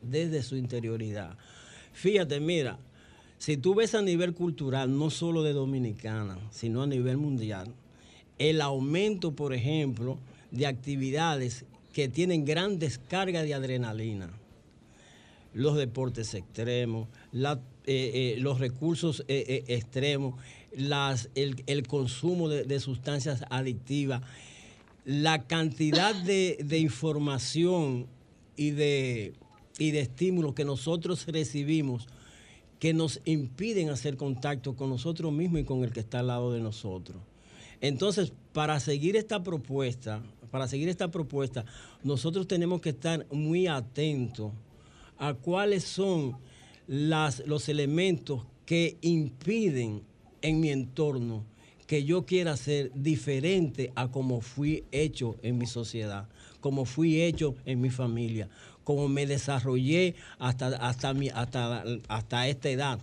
desde 0.00 0.42
su 0.42 0.56
interioridad. 0.56 1.36
Fíjate, 1.92 2.40
mira, 2.40 2.78
si 3.36 3.58
tú 3.58 3.74
ves 3.74 3.94
a 3.94 4.00
nivel 4.00 4.32
cultural, 4.32 4.96
no 4.96 5.10
solo 5.10 5.42
de 5.42 5.52
Dominicana, 5.52 6.38
sino 6.50 6.82
a 6.82 6.86
nivel 6.86 7.18
mundial, 7.18 7.74
el 8.38 8.62
aumento, 8.62 9.32
por 9.32 9.52
ejemplo, 9.52 10.16
de 10.50 10.66
actividades 10.66 11.66
que 11.98 12.08
tienen 12.08 12.44
gran 12.44 12.78
descarga 12.78 13.42
de 13.42 13.54
adrenalina, 13.54 14.30
los 15.52 15.76
deportes 15.76 16.32
extremos, 16.34 17.08
eh, 17.34 17.58
eh, 17.86 18.36
los 18.38 18.60
recursos 18.60 19.24
eh, 19.26 19.64
extremos, 19.66 20.40
el, 21.34 21.86
consumo 21.88 22.48
de, 22.48 22.62
de, 22.62 22.78
sustancias 22.78 23.42
adictivas, 23.50 24.22
la 25.04 25.48
cantidad 25.48 26.14
de, 26.14 26.60
de 26.64 26.78
información 26.78 28.06
y 28.54 28.70
de, 28.70 29.32
y 29.76 29.90
de 29.90 29.98
estímulos 29.98 30.54
que 30.54 30.64
nosotros 30.64 31.26
recibimos 31.26 32.06
que 32.78 32.94
nos 32.94 33.20
impiden 33.24 33.90
hacer 33.90 34.16
contacto 34.16 34.76
con 34.76 34.88
nosotros 34.88 35.32
mismos 35.32 35.62
y 35.62 35.64
con 35.64 35.82
el 35.82 35.90
que 35.90 35.98
está 35.98 36.20
al 36.20 36.28
lado 36.28 36.52
de 36.52 36.60
nosotros. 36.60 37.20
Entonces, 37.80 38.32
para 38.52 38.78
seguir 38.78 39.16
esta 39.16 39.42
propuesta, 39.42 40.22
para 40.50 40.68
seguir 40.68 40.88
esta 40.88 41.10
propuesta, 41.10 41.64
nosotros 42.02 42.46
tenemos 42.46 42.80
que 42.80 42.90
estar 42.90 43.26
muy 43.30 43.66
atentos 43.66 44.52
a 45.18 45.34
cuáles 45.34 45.84
son 45.84 46.36
las, 46.86 47.42
los 47.46 47.68
elementos 47.68 48.44
que 48.64 48.96
impiden 49.00 50.02
en 50.42 50.60
mi 50.60 50.70
entorno 50.70 51.44
que 51.86 52.04
yo 52.04 52.26
quiera 52.26 52.56
ser 52.56 52.92
diferente 52.94 53.92
a 53.94 54.08
como 54.08 54.42
fui 54.42 54.84
hecho 54.92 55.36
en 55.42 55.56
mi 55.56 55.66
sociedad, 55.66 56.28
como 56.60 56.84
fui 56.84 57.22
hecho 57.22 57.54
en 57.64 57.80
mi 57.80 57.88
familia, 57.88 58.50
como 58.84 59.08
me 59.08 59.26
desarrollé 59.26 60.14
hasta, 60.38 60.66
hasta, 60.66 61.14
mi, 61.14 61.30
hasta, 61.30 61.84
hasta 62.08 62.46
esta 62.46 62.68
edad. 62.68 63.00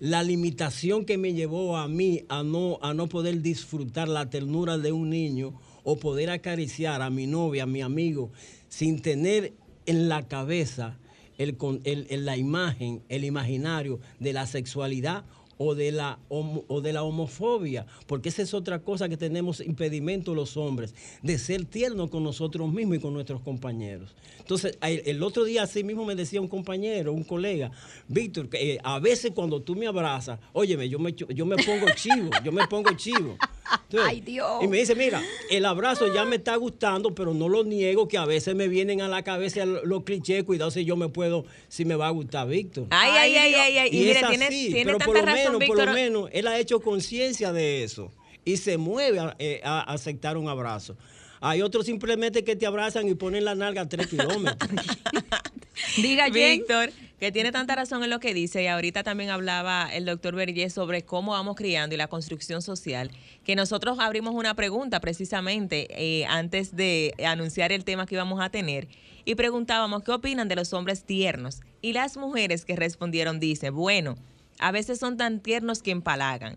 La 0.00 0.24
limitación 0.24 1.04
que 1.04 1.16
me 1.16 1.32
llevó 1.32 1.76
a 1.76 1.86
mí 1.86 2.24
a 2.28 2.42
no, 2.42 2.78
a 2.82 2.92
no 2.92 3.08
poder 3.08 3.40
disfrutar 3.40 4.08
la 4.08 4.28
ternura 4.30 4.78
de 4.78 4.90
un 4.90 5.10
niño 5.10 5.54
o 5.90 5.96
poder 5.96 6.28
acariciar 6.28 7.00
a 7.00 7.08
mi 7.08 7.26
novia, 7.26 7.62
a 7.62 7.66
mi 7.66 7.80
amigo, 7.80 8.30
sin 8.68 9.00
tener 9.00 9.54
en 9.86 10.10
la 10.10 10.28
cabeza 10.28 10.98
el, 11.38 11.56
el, 11.84 12.26
la 12.26 12.36
imagen, 12.36 13.02
el 13.08 13.24
imaginario 13.24 13.98
de 14.20 14.34
la 14.34 14.46
sexualidad 14.46 15.24
o 15.56 15.74
de, 15.74 15.90
la, 15.90 16.18
o 16.28 16.82
de 16.82 16.92
la 16.92 17.04
homofobia, 17.04 17.86
porque 18.06 18.28
esa 18.28 18.42
es 18.42 18.52
otra 18.52 18.80
cosa 18.80 19.08
que 19.08 19.16
tenemos 19.16 19.60
impedimento 19.60 20.34
los 20.34 20.58
hombres, 20.58 20.94
de 21.22 21.38
ser 21.38 21.64
tiernos 21.64 22.10
con 22.10 22.22
nosotros 22.22 22.70
mismos 22.70 22.98
y 22.98 23.00
con 23.00 23.14
nuestros 23.14 23.40
compañeros. 23.40 24.14
Entonces, 24.40 24.76
el 24.82 25.22
otro 25.22 25.44
día 25.44 25.62
así 25.62 25.84
mismo 25.84 26.04
me 26.04 26.14
decía 26.14 26.42
un 26.42 26.48
compañero, 26.48 27.14
un 27.14 27.24
colega, 27.24 27.70
Víctor, 28.08 28.50
eh, 28.52 28.78
a 28.84 28.98
veces 28.98 29.32
cuando 29.34 29.62
tú 29.62 29.74
me 29.74 29.86
abrazas, 29.86 30.38
óyeme, 30.52 30.86
yo 30.90 30.98
me, 30.98 31.14
yo 31.14 31.46
me 31.46 31.56
pongo 31.56 31.86
chivo, 31.96 32.28
yo 32.44 32.52
me 32.52 32.66
pongo 32.68 32.94
chivo. 32.94 33.38
Entonces, 33.84 34.08
Ay, 34.08 34.20
Dios. 34.20 34.62
Y 34.62 34.68
me 34.68 34.78
dice, 34.78 34.94
mira, 34.94 35.22
el 35.50 35.64
abrazo 35.64 36.12
ya 36.12 36.24
me 36.24 36.36
está 36.36 36.56
gustando, 36.56 37.14
pero 37.14 37.34
no 37.34 37.48
lo 37.48 37.64
niego, 37.64 38.08
que 38.08 38.18
a 38.18 38.24
veces 38.24 38.54
me 38.54 38.68
vienen 38.68 39.00
a 39.00 39.08
la 39.08 39.22
cabeza 39.22 39.64
los 39.64 40.04
clichés, 40.04 40.44
cuidado 40.44 40.70
si 40.70 40.84
yo 40.84 40.96
me 40.96 41.08
puedo, 41.08 41.44
si 41.68 41.84
me 41.84 41.94
va 41.94 42.08
a 42.08 42.10
gustar 42.10 42.48
Víctor. 42.48 42.86
Ay, 42.90 43.10
ay, 43.12 43.36
ay, 43.36 43.54
ay, 43.54 43.78
ay. 43.78 43.88
Y, 43.92 43.96
y 44.04 44.10
es 44.10 44.22
así, 44.22 44.36
tiene, 44.36 44.48
tiene 44.48 44.84
pero 44.84 44.98
por 44.98 45.16
lo 45.16 45.24
menos, 45.24 45.64
por 45.64 45.76
lo 45.76 45.92
menos, 45.92 46.30
él 46.32 46.46
ha 46.46 46.58
hecho 46.58 46.80
conciencia 46.80 47.52
de 47.52 47.84
eso 47.84 48.12
y 48.44 48.56
se 48.56 48.78
mueve 48.78 49.18
a, 49.18 49.36
eh, 49.38 49.60
a, 49.64 49.80
aceptar 49.92 50.36
un 50.36 50.48
abrazo. 50.48 50.96
Hay 51.40 51.62
otros 51.62 51.86
simplemente 51.86 52.42
que 52.44 52.56
te 52.56 52.66
abrazan 52.66 53.08
y 53.08 53.14
ponen 53.14 53.44
la 53.44 53.54
nalga 53.54 53.82
a 53.82 53.88
tres 53.88 54.08
kilómetros. 54.08 54.70
Diga, 55.96 56.28
Víctor, 56.30 56.90
que 57.18 57.32
tiene 57.32 57.50
tanta 57.52 57.74
razón 57.74 58.04
en 58.04 58.10
lo 58.10 58.20
que 58.20 58.34
dice, 58.34 58.62
y 58.62 58.66
ahorita 58.66 59.02
también 59.02 59.30
hablaba 59.30 59.88
el 59.92 60.04
doctor 60.04 60.34
Berger 60.34 60.70
sobre 60.70 61.02
cómo 61.02 61.32
vamos 61.32 61.56
criando 61.56 61.94
y 61.94 61.98
la 61.98 62.08
construcción 62.08 62.62
social, 62.62 63.10
que 63.44 63.56
nosotros 63.56 63.98
abrimos 63.98 64.34
una 64.34 64.54
pregunta 64.54 65.00
precisamente 65.00 65.88
eh, 65.90 66.26
antes 66.26 66.76
de 66.76 67.14
anunciar 67.26 67.72
el 67.72 67.84
tema 67.84 68.06
que 68.06 68.14
íbamos 68.14 68.40
a 68.40 68.50
tener, 68.50 68.88
y 69.24 69.34
preguntábamos 69.34 70.04
qué 70.04 70.12
opinan 70.12 70.48
de 70.48 70.56
los 70.56 70.72
hombres 70.72 71.04
tiernos. 71.04 71.60
Y 71.82 71.92
las 71.92 72.16
mujeres 72.16 72.64
que 72.64 72.76
respondieron 72.76 73.40
dicen, 73.40 73.74
bueno, 73.74 74.16
a 74.58 74.72
veces 74.72 74.98
son 74.98 75.16
tan 75.16 75.40
tiernos 75.40 75.82
que 75.82 75.90
empalagan. 75.90 76.56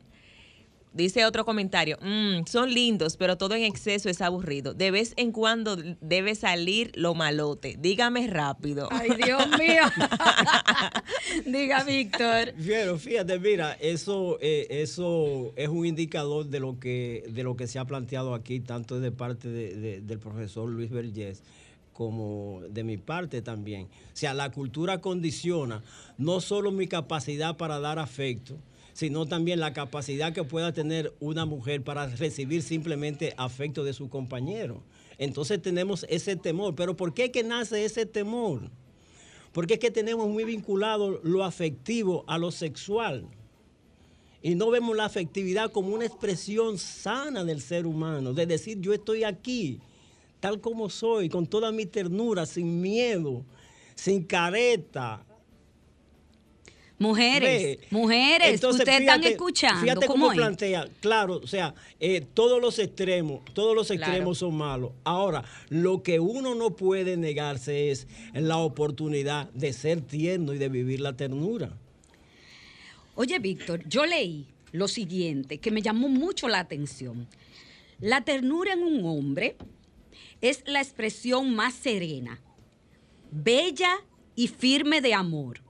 Dice 0.93 1.25
otro 1.25 1.45
comentario, 1.45 1.97
mmm, 2.01 2.45
son 2.45 2.73
lindos, 2.73 3.15
pero 3.15 3.38
todo 3.38 3.56
en 3.56 3.63
exceso 3.63 4.10
es 4.10 4.19
aburrido. 4.21 4.73
De 4.73 4.91
vez 4.91 5.13
en 5.15 5.32
cuando 5.32 5.77
debe 6.01 6.36
salir 6.36 6.91
lo 6.95 7.13
malote. 7.13 7.77
Dígame 7.80 8.27
rápido. 8.27 8.89
Ay, 8.91 9.12
Dios 9.15 9.47
mío. 9.58 9.84
Diga, 11.45 11.86
Víctor. 11.86 12.54
Pero 12.65 12.97
fíjate, 12.97 13.39
mira, 13.39 13.71
eso, 13.80 14.38
eh, 14.41 14.67
eso 14.69 15.54
es 15.56 15.69
un 15.69 15.86
indicador 15.86 16.47
de 16.47 16.60
lo 16.60 16.77
que, 16.77 17.23
de 17.30 17.43
lo 17.43 17.56
que 17.56 17.67
se 17.67 17.80
ha 17.80 17.86
planteado 17.86 18.34
aquí, 18.34 18.60
tanto 18.60 18.99
de 18.99 19.13
parte 19.13 19.47
de, 19.47 19.75
de, 19.75 20.01
del 20.01 20.19
profesor 20.19 20.67
Luis 20.69 20.89
Vergés 20.89 21.41
como 21.93 22.62
de 22.69 22.84
mi 22.84 22.97
parte 22.97 23.41
también. 23.41 23.84
O 23.84 24.15
sea, 24.15 24.34
la 24.34 24.51
cultura 24.51 24.99
condiciona 25.01 25.84
no 26.17 26.41
solo 26.41 26.71
mi 26.71 26.88
capacidad 26.88 27.58
para 27.58 27.80
dar 27.80 27.99
afecto, 27.99 28.58
sino 28.93 29.25
también 29.25 29.60
la 29.60 29.73
capacidad 29.73 30.34
que 30.34 30.43
pueda 30.43 30.73
tener 30.73 31.13
una 31.19 31.45
mujer 31.45 31.84
para 31.84 32.08
recibir 32.08 32.62
simplemente 32.63 33.34
afecto 33.38 33.84
de 33.84 33.93
su 33.93 34.10
compañero. 34.10 34.84
Entonces 35.17 35.62
tenemos 35.62 36.06
ese 36.10 36.36
temor. 36.36 36.75
Pero 36.75 36.95
¿por 36.95 37.13
qué 37.13 37.32
que 37.32 37.43
nace 37.43 37.86
ese 37.86 38.06
temor? 38.06 38.69
Porque 39.51 39.75
es 39.75 39.80
que 39.80 39.91
tenemos 39.91 40.27
muy 40.27 40.43
vinculado 40.43 41.19
lo 41.23 41.43
afectivo 41.43 42.23
a 42.27 42.38
lo 42.38 42.51
sexual. 42.51 43.27
Y 44.41 44.56
no 44.56 44.71
vemos 44.71 44.95
la 44.97 45.06
afectividad 45.06 45.71
como 45.71 45.93
una 45.93 46.06
expresión 46.06 46.77
sana 46.80 47.43
del 47.43 47.62
ser 47.62 47.86
humano, 47.86 48.34
de 48.34 48.47
decir 48.47 48.80
yo 48.80 48.91
estoy 48.93 49.23
aquí, 49.23 49.80
tal 50.39 50.60
como 50.60 50.89
soy, 50.89 51.30
con 51.30 51.45
toda 51.45 51.71
mi 51.71 51.86
ternura, 51.86 52.47
sin 52.47 52.82
miedo, 52.82 53.45
sin 53.93 54.23
careta. 54.23 55.23
Mujeres, 57.01 57.79
mujeres, 57.89 58.63
ustedes 58.63 58.99
están 58.99 59.23
escuchando. 59.23 59.81
Fíjate 59.81 60.05
¿cómo 60.05 60.29
plantea, 60.31 60.87
claro, 60.99 61.41
o 61.43 61.47
sea, 61.47 61.73
eh, 61.99 62.21
todos 62.33 62.61
los 62.61 62.77
extremos, 62.77 63.41
todos 63.53 63.75
los 63.75 63.87
Claro. 63.87 64.03
extremos 64.03 64.37
son 64.37 64.55
malos. 64.55 64.91
Ahora, 65.03 65.43
lo 65.69 66.03
que 66.03 66.19
uno 66.19 66.53
no 66.53 66.75
puede 66.75 67.17
negarse 67.17 67.89
es 67.89 68.07
la 68.33 68.57
oportunidad 68.57 69.49
de 69.53 69.73
ser 69.73 70.01
tierno 70.01 70.53
y 70.53 70.59
de 70.59 70.69
vivir 70.69 70.99
la 71.01 71.13
ternura. 71.13 71.75
Oye, 73.15 73.39
Víctor, 73.39 73.81
yo 73.89 74.05
leí 74.05 74.45
lo 74.71 74.87
siguiente 74.87 75.57
que 75.57 75.71
me 75.71 75.81
llamó 75.81 76.07
mucho 76.07 76.47
la 76.47 76.59
atención. 76.59 77.27
La 77.99 78.21
ternura 78.21 78.73
en 78.73 78.83
un 78.83 79.05
hombre 79.05 79.55
es 80.39 80.61
la 80.67 80.81
expresión 80.81 81.55
más 81.55 81.73
serena, 81.73 82.39
bella 83.31 83.95
y 84.35 84.47
firme 84.49 85.01
de 85.01 85.15
amor. 85.15 85.61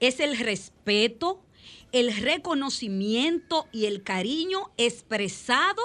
Es 0.00 0.20
el 0.20 0.38
respeto, 0.38 1.42
el 1.92 2.16
reconocimiento 2.16 3.66
y 3.72 3.86
el 3.86 4.02
cariño 4.02 4.70
expresado 4.76 5.82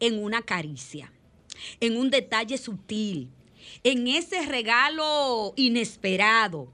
en 0.00 0.22
una 0.22 0.42
caricia, 0.42 1.12
en 1.80 1.96
un 1.96 2.10
detalle 2.10 2.58
sutil, 2.58 3.30
en 3.84 4.08
ese 4.08 4.44
regalo 4.46 5.52
inesperado, 5.56 6.72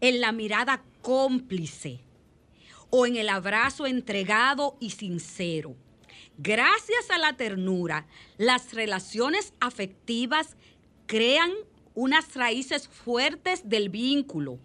en 0.00 0.20
la 0.20 0.32
mirada 0.32 0.84
cómplice 1.02 2.00
o 2.90 3.06
en 3.06 3.16
el 3.16 3.28
abrazo 3.28 3.86
entregado 3.86 4.76
y 4.80 4.90
sincero. 4.90 5.76
Gracias 6.38 7.10
a 7.10 7.18
la 7.18 7.36
ternura, 7.36 8.06
las 8.36 8.74
relaciones 8.74 9.54
afectivas 9.60 10.56
crean 11.06 11.52
unas 11.94 12.34
raíces 12.34 12.88
fuertes 12.88 13.68
del 13.68 13.88
vínculo, 13.88 14.58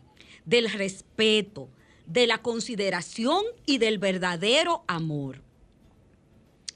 del 0.45 0.69
respeto, 0.71 1.69
de 2.05 2.27
la 2.27 2.39
consideración 2.39 3.43
y 3.65 3.77
del 3.77 3.97
verdadero 3.97 4.83
amor. 4.87 5.41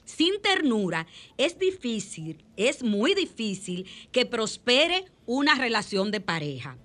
Sin 0.04 0.40
ternura 0.40 1.06
es 1.36 1.58
difícil, 1.58 2.44
es 2.56 2.82
muy 2.82 3.14
difícil 3.14 3.86
que 4.12 4.24
prospere 4.24 5.04
una 5.26 5.56
relación 5.56 6.10
de 6.10 6.20
pareja. 6.20 6.78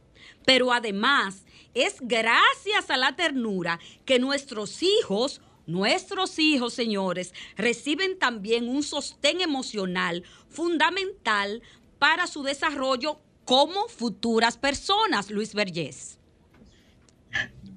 Pero 0.45 0.73
además 0.73 1.43
es 1.73 1.97
gracias 2.01 2.89
a 2.89 2.97
la 2.97 3.15
ternura 3.15 3.79
que 4.05 4.19
nuestros 4.19 4.81
hijos, 4.81 5.39
nuestros 5.67 6.39
hijos, 6.39 6.73
señores, 6.73 7.33
reciben 7.55 8.17
también 8.17 8.67
un 8.67 8.81
sostén 8.81 9.39
emocional 9.39 10.23
fundamental 10.49 11.61
para 11.99 12.25
su 12.25 12.41
desarrollo 12.41 13.19
como 13.45 13.87
futuras 13.87 14.57
personas, 14.57 15.29
Luis 15.29 15.53
Vergés. 15.53 16.20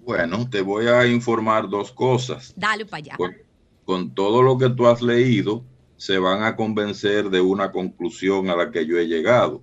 Bueno, 0.05 0.49
te 0.51 0.61
voy 0.61 0.87
a 0.87 1.07
informar 1.07 1.69
dos 1.69 1.91
cosas. 1.91 2.53
Dale 2.57 2.85
para 2.85 2.99
allá. 2.99 3.17
Con, 3.17 3.35
con 3.85 4.15
todo 4.15 4.43
lo 4.43 4.59
que 4.59 4.69
tú 4.71 4.87
has 4.87 5.01
leído, 5.01 5.65
se 5.97 6.19
van 6.19 6.43
a 6.43 6.57
convencer 6.57 7.31
de 7.31 7.41
una 7.41 7.73
conclusión 7.73 8.51
a 8.51 8.57
la 8.57 8.71
que 8.71 8.87
yo 8.87 8.99
he 8.99 9.07
llegado. 9.07 9.63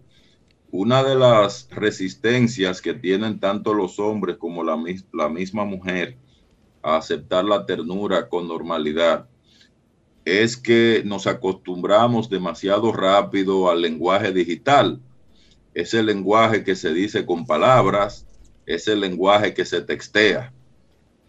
Una 0.71 1.03
de 1.03 1.15
las 1.15 1.67
resistencias 1.69 2.81
que 2.81 2.93
tienen 2.93 3.39
tanto 3.39 3.73
los 3.73 3.99
hombres 3.99 4.37
como 4.37 4.63
la, 4.63 4.77
la 5.13 5.29
misma 5.29 5.65
mujer 5.65 6.17
a 6.81 6.97
aceptar 6.97 7.45
la 7.45 7.65
ternura 7.65 8.27
con 8.29 8.47
normalidad 8.47 9.27
es 10.25 10.55
que 10.55 11.03
nos 11.05 11.27
acostumbramos 11.27 12.29
demasiado 12.29 12.91
rápido 12.91 13.69
al 13.69 13.81
lenguaje 13.81 14.31
digital. 14.31 14.99
Ese 15.73 16.01
lenguaje 16.03 16.63
que 16.63 16.75
se 16.75 16.93
dice 16.93 17.25
con 17.25 17.45
palabras, 17.45 18.25
ese 18.65 18.95
lenguaje 18.95 19.53
que 19.53 19.65
se 19.65 19.81
textea. 19.81 20.53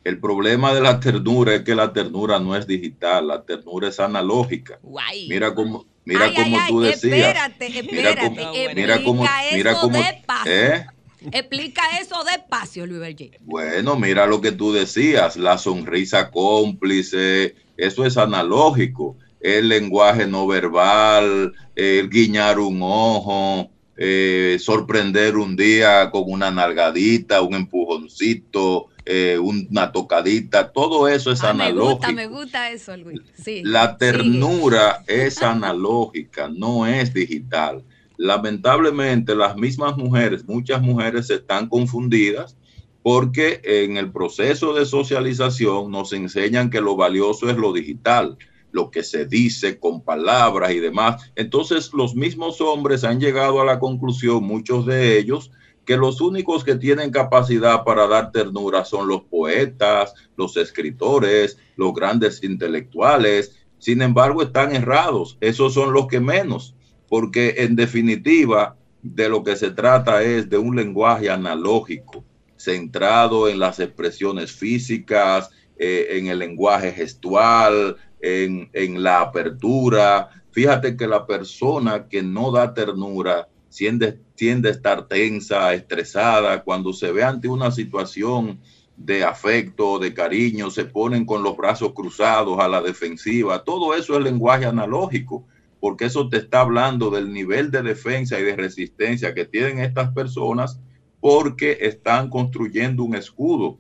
El 0.05 0.18
problema 0.18 0.75
de 0.75 0.81
la 0.81 0.99
ternura 0.99 1.55
es 1.55 1.62
que 1.62 1.75
la 1.75 1.92
ternura 1.92 2.38
no 2.40 2.57
es 2.57 2.66
digital, 2.66 3.29
la 3.29 3.42
ternura 3.45 3.88
es 3.88 4.01
analógica. 4.01 4.79
Guay. 4.83 5.29
Mira 5.29 5.55
cómo, 5.55 5.87
mira 6.05 6.25
Ay, 6.25 6.35
cómo 6.35 6.59
ay, 6.61 6.68
tú 6.68 6.81
ay, 6.83 6.90
decías. 6.90 7.12
Espérate, 7.18 7.68
Mira 7.68 7.81
espérate. 8.11 8.21
cómo- 8.27 8.40
explica 8.55 8.75
mira 8.75 9.03
cómo- 9.05 9.23
mira 9.53 9.71
eso 9.71 9.81
cómo- 9.81 9.99
despacio. 9.99 10.53
¿eh? 10.53 10.87
Explica 11.31 11.83
eso 12.01 12.16
despacio, 12.25 12.85
Luis 12.85 12.99
Vergés. 13.01 13.31
Bueno, 13.42 13.95
mira 13.97 14.27
lo 14.27 14.40
que 14.40 14.51
tú 14.51 14.73
decías, 14.73 15.37
la 15.37 15.57
sonrisa 15.57 16.33
cómplice, 16.33 17.55
eso 17.77 18.05
es 18.05 18.16
analógico, 18.16 19.16
el 19.40 19.68
lenguaje 19.68 20.27
no 20.27 20.49
verbal, 20.49 21.53
el 21.77 22.09
guiñar 22.11 22.59
un 22.59 22.81
ojo, 22.83 23.71
eh, 24.05 24.57
sorprender 24.59 25.37
un 25.37 25.55
día 25.55 26.11
con 26.11 26.25
una 26.27 26.51
nalgadita, 26.51 27.41
un 27.43 27.55
empujoncito, 27.55 28.88
eh, 29.05 29.38
una 29.38 29.93
tocadita, 29.93 30.73
todo 30.73 31.07
eso 31.09 31.31
es 31.31 31.43
Ah, 31.45 31.53
me 31.53 31.65
analógico. 31.65 31.95
gusta, 31.99 32.12
me 32.12 32.27
gusta 32.27 32.71
eso, 32.71 32.97
Luis. 32.97 33.21
Sí. 33.35 33.62
La 33.65 33.85
sigue. 33.87 33.99
ternura 33.99 35.05
es 35.07 35.41
analógica, 35.43 36.49
no 36.49 36.87
es 36.87 37.15
digital. 37.15 37.85
Lamentablemente, 38.17 39.35
las 39.37 39.57
mismas 39.57 39.97
mujeres, 39.97 40.45
muchas 40.47 40.83
mujeres 40.83 41.31
están 41.31 41.69
confundidas 41.69 42.57
porque 43.03 43.61
en 43.65 43.97
el 43.97 44.11
proceso 44.12 44.75
de 44.75 44.85
socialización 44.87 45.91
nos 45.91 46.12
enseñan 46.12 46.71
que 46.71 46.81
lo 46.81 46.97
valioso 46.97 47.51
es 47.51 47.57
lo 47.57 47.73
digital, 47.73 48.37
lo 48.73 48.91
que 48.91 49.05
se 49.05 49.27
dice 49.27 49.79
con 49.79 50.03
palabras 50.03 50.73
y 50.73 50.81
demás. 50.81 51.31
Entonces, 51.37 51.93
los 51.93 52.15
mismos 52.15 52.61
hombres 52.61 53.05
han 53.05 53.21
llegado 53.21 53.61
a 53.61 53.65
la 53.65 53.79
conclusión, 53.79 54.43
muchos 54.43 54.87
de 54.87 55.19
ellos, 55.19 55.53
que 55.85 55.97
los 55.97 56.21
únicos 56.21 56.65
que 56.65 56.77
tienen 56.77 57.11
capacidad 57.11 57.85
para 57.85 58.07
dar 58.07 58.33
ternura 58.33 58.85
son 58.85 59.09
los 59.09 59.23
poetas, 59.23 60.15
los 60.37 60.57
escritores, 60.57 61.59
los 61.77 61.93
grandes 61.93 62.43
intelectuales. 62.43 63.57
Sin 63.79 64.01
embargo, 64.01 64.43
están 64.43 64.75
errados. 64.75 65.37
Esos 65.41 65.75
son 65.75 65.93
los 65.93 66.07
que 66.07 66.21
menos, 66.21 66.75
porque 67.09 67.55
en 67.59 67.77
definitiva 67.77 68.77
de 69.03 69.29
lo 69.29 69.43
que 69.43 69.57
se 69.57 69.71
trata 69.71 70.23
es 70.23 70.49
de 70.49 70.59
un 70.59 70.77
lenguaje 70.77 71.29
analógico, 71.29 72.25
centrado 72.57 73.49
en 73.49 73.59
las 73.59 73.81
expresiones 73.81 74.53
físicas, 74.53 75.51
eh, 75.77 76.19
en 76.19 76.29
el 76.29 76.39
lenguaje 76.39 76.93
gestual, 76.93 77.97
en, 78.23 79.03
la 79.03 79.21
apertura. 79.21 80.31
Fíjate 80.53 80.97
que 80.97 81.07
la 81.07 81.27
persona 81.27 82.09
que 82.09 82.23
no 82.23 82.53
da 82.53 82.73
ternura 82.73 83.49
tiende, 83.69 84.21
tiende 84.35 84.69
a 84.69 84.73
estar 84.73 85.09
tensa, 85.09 85.75
estresada, 85.75 86.63
cuando 86.63 86.93
se 86.93 87.11
ve 87.11 87.25
ante 87.25 87.49
una 87.49 87.71
situación 87.71 88.61
de 88.97 89.25
afecto, 89.25 89.99
de 89.99 90.15
cariño, 90.15 90.71
se 90.71 90.85
ponen 90.85 91.27
con 91.27 91.43
los 91.43 91.57
brazos 91.57 91.93
cruzados 91.93 92.59
a 92.61 92.69
la 92.69 92.81
defensiva. 92.81 93.65
Todo 93.65 93.95
eso 93.95 94.17
es 94.17 94.23
lenguaje 94.23 94.67
analógico, 94.67 95.45
porque 95.81 96.05
eso 96.05 96.29
te 96.29 96.37
está 96.37 96.61
hablando 96.61 97.11
del 97.11 97.33
nivel 97.33 97.71
de 97.71 97.83
defensa 97.83 98.39
y 98.39 98.45
de 98.45 98.55
resistencia 98.55 99.35
que 99.35 99.45
tienen 99.45 99.81
estas 99.81 100.13
personas 100.13 100.79
porque 101.21 101.79
están 101.81 102.29
construyendo 102.29 103.03
un 103.03 103.17
escudo 103.17 103.79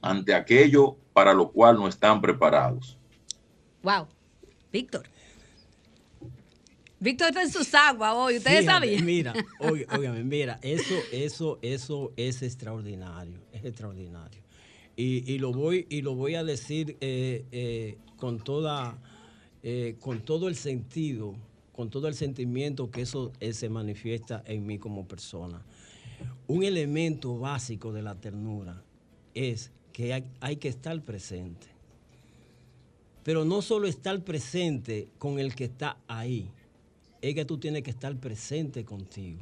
ante 0.00 0.34
aquello 0.34 0.96
para 1.12 1.34
lo 1.34 1.50
cual 1.50 1.76
no 1.76 1.88
están 1.88 2.20
preparados. 2.20 2.95
Wow. 3.86 4.08
Víctor. 4.72 5.04
Víctor 6.98 7.28
está 7.28 7.42
en 7.42 7.52
sus 7.52 7.72
aguas 7.72 8.14
hoy. 8.16 8.38
¿Ustedes 8.38 8.62
Fíjate, 8.62 8.86
sabían? 8.86 9.04
Mira, 9.04 9.32
óigame, 9.60 10.24
mira, 10.24 10.58
eso, 10.60 10.96
eso, 11.12 11.60
eso 11.62 12.12
es 12.16 12.42
extraordinario, 12.42 13.38
es 13.52 13.64
extraordinario. 13.64 14.42
Y, 14.96 15.32
y 15.32 15.38
lo 15.38 15.52
voy, 15.52 15.86
y 15.88 16.02
lo 16.02 16.16
voy 16.16 16.34
a 16.34 16.42
decir 16.42 16.96
eh, 17.00 17.44
eh, 17.52 17.98
con 18.16 18.40
toda, 18.40 18.98
eh, 19.62 19.94
con 20.00 20.24
todo 20.24 20.48
el 20.48 20.56
sentido, 20.56 21.36
con 21.70 21.88
todo 21.88 22.08
el 22.08 22.16
sentimiento 22.16 22.90
que 22.90 23.02
eso 23.02 23.30
se 23.52 23.68
manifiesta 23.68 24.42
en 24.46 24.66
mí 24.66 24.78
como 24.78 25.06
persona. 25.06 25.62
Un 26.48 26.64
elemento 26.64 27.38
básico 27.38 27.92
de 27.92 28.02
la 28.02 28.16
ternura 28.16 28.82
es 29.32 29.70
que 29.92 30.12
hay, 30.12 30.24
hay 30.40 30.56
que 30.56 30.66
estar 30.66 31.00
presente. 31.02 31.75
Pero 33.26 33.44
no 33.44 33.60
solo 33.60 33.88
estar 33.88 34.22
presente 34.22 35.08
con 35.18 35.40
el 35.40 35.56
que 35.56 35.64
está 35.64 35.96
ahí, 36.06 36.48
es 37.20 37.34
que 37.34 37.44
tú 37.44 37.58
tienes 37.58 37.82
que 37.82 37.90
estar 37.90 38.16
presente 38.20 38.84
contigo. 38.84 39.40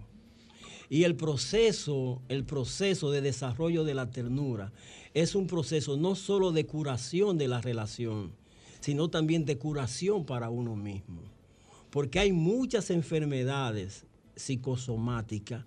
Y 0.88 1.02
el 1.02 1.16
proceso, 1.16 2.22
el 2.30 2.44
proceso 2.44 3.10
de 3.10 3.20
desarrollo 3.20 3.84
de 3.84 3.92
la 3.92 4.08
ternura 4.08 4.72
es 5.12 5.34
un 5.34 5.46
proceso 5.46 5.98
no 5.98 6.14
solo 6.14 6.50
de 6.50 6.64
curación 6.64 7.36
de 7.36 7.46
la 7.46 7.60
relación, 7.60 8.32
sino 8.80 9.10
también 9.10 9.44
de 9.44 9.58
curación 9.58 10.24
para 10.24 10.48
uno 10.48 10.76
mismo. 10.76 11.20
porque 11.90 12.18
hay 12.18 12.32
muchas 12.32 12.90
enfermedades 12.90 14.06
psicosomáticas 14.34 15.62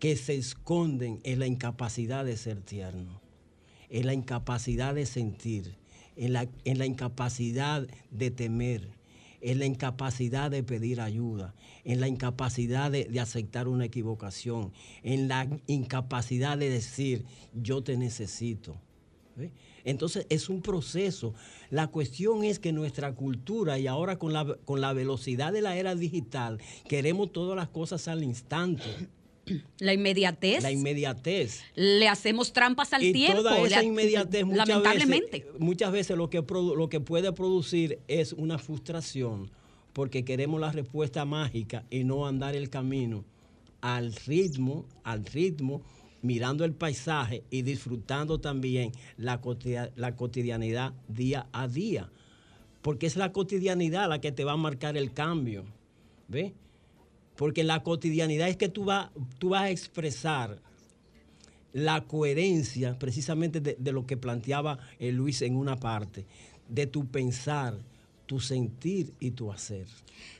que 0.00 0.16
se 0.16 0.34
esconden 0.34 1.20
en 1.22 1.38
la 1.38 1.46
incapacidad 1.46 2.24
de 2.24 2.36
ser 2.36 2.60
tierno, 2.60 3.20
en 3.90 4.06
la 4.06 4.12
incapacidad 4.12 4.92
de 4.92 5.06
sentir, 5.06 5.76
en 6.22 6.32
la, 6.34 6.48
en 6.64 6.78
la 6.78 6.86
incapacidad 6.86 7.84
de 8.12 8.30
temer, 8.30 8.88
en 9.40 9.58
la 9.58 9.66
incapacidad 9.66 10.52
de 10.52 10.62
pedir 10.62 11.00
ayuda, 11.00 11.52
en 11.84 12.00
la 12.00 12.06
incapacidad 12.06 12.92
de, 12.92 13.08
aceptar 13.18 13.66
una 13.66 13.86
equivocación, 13.86 14.72
en 15.02 15.26
la 15.26 15.48
incapacidad 15.66 16.56
de 16.56 16.70
decir, 16.70 17.24
yo 17.52 17.82
te 17.82 17.96
necesito. 17.96 18.76
Entonces 19.82 20.26
es 20.28 20.48
un 20.48 20.62
proceso. 20.62 21.34
La 21.70 21.88
cuestión 21.88 22.44
es 22.44 22.60
que 22.60 22.72
nuestra 22.72 23.16
cultura 23.16 23.80
y 23.80 23.88
ahora 23.88 24.16
con 24.16 24.32
la, 24.32 24.56
con 24.64 24.80
la 24.80 24.92
velocidad 24.92 25.52
de 25.52 25.62
la 25.62 25.76
era 25.76 25.96
digital, 25.96 26.58
queremos 26.88 27.32
todas 27.32 27.56
las 27.56 27.68
cosas 27.68 28.06
al 28.06 28.22
instante. 28.22 28.84
La 29.78 29.92
inmediatez. 29.92 30.62
La 30.62 30.70
inmediatez. 30.70 31.62
Le 31.74 32.08
hacemos 32.08 32.52
trampas 32.52 32.92
al 32.92 33.02
y 33.02 33.12
tiempo. 33.12 33.38
toda 33.38 33.58
esa 33.60 33.82
inmediatez 33.82 34.44
muchas 34.44 34.68
lamentablemente. 34.68 35.38
veces, 35.40 35.60
muchas 35.60 35.92
veces 35.92 36.16
lo 36.16 36.30
que, 36.30 36.42
lo 36.48 36.88
que 36.88 37.00
puede 37.00 37.32
producir 37.32 37.98
es 38.08 38.32
una 38.32 38.58
frustración 38.58 39.50
porque 39.92 40.24
queremos 40.24 40.60
la 40.60 40.70
respuesta 40.72 41.24
mágica 41.24 41.84
y 41.90 42.04
no 42.04 42.26
andar 42.26 42.54
el 42.56 42.70
camino 42.70 43.24
al 43.80 44.14
ritmo, 44.14 44.86
al 45.02 45.26
ritmo, 45.26 45.82
mirando 46.22 46.64
el 46.64 46.72
paisaje 46.72 47.42
y 47.50 47.62
disfrutando 47.62 48.38
también 48.40 48.92
la, 49.16 49.40
cotidia- 49.40 49.90
la 49.96 50.14
cotidianidad 50.14 50.94
día 51.08 51.48
a 51.52 51.66
día. 51.66 52.10
Porque 52.80 53.06
es 53.06 53.16
la 53.16 53.32
cotidianidad 53.32 54.08
la 54.08 54.20
que 54.20 54.30
te 54.32 54.44
va 54.44 54.52
a 54.52 54.56
marcar 54.56 54.96
el 54.96 55.12
cambio. 55.12 55.64
¿Ve? 56.28 56.54
Porque 57.36 57.64
la 57.64 57.82
cotidianidad 57.82 58.48
es 58.48 58.56
que 58.56 58.68
tú, 58.68 58.84
vas 58.84 59.10
tú 59.38 59.50
vas 59.50 59.62
a 59.62 59.70
expresar 59.70 60.60
la 61.72 62.04
coherencia 62.04 62.98
precisamente 62.98 63.60
de, 63.60 63.76
de 63.78 63.92
lo 63.92 64.06
que 64.06 64.16
planteaba 64.16 64.78
eh, 64.98 65.12
Luis 65.12 65.42
en 65.42 65.56
una 65.56 65.76
parte, 65.76 66.26
de 66.68 66.86
tu 66.86 67.06
pensar, 67.06 67.78
tu 68.26 68.40
sentir 68.40 69.12
y 69.20 69.30
tu 69.32 69.50
hacer. 69.50 69.86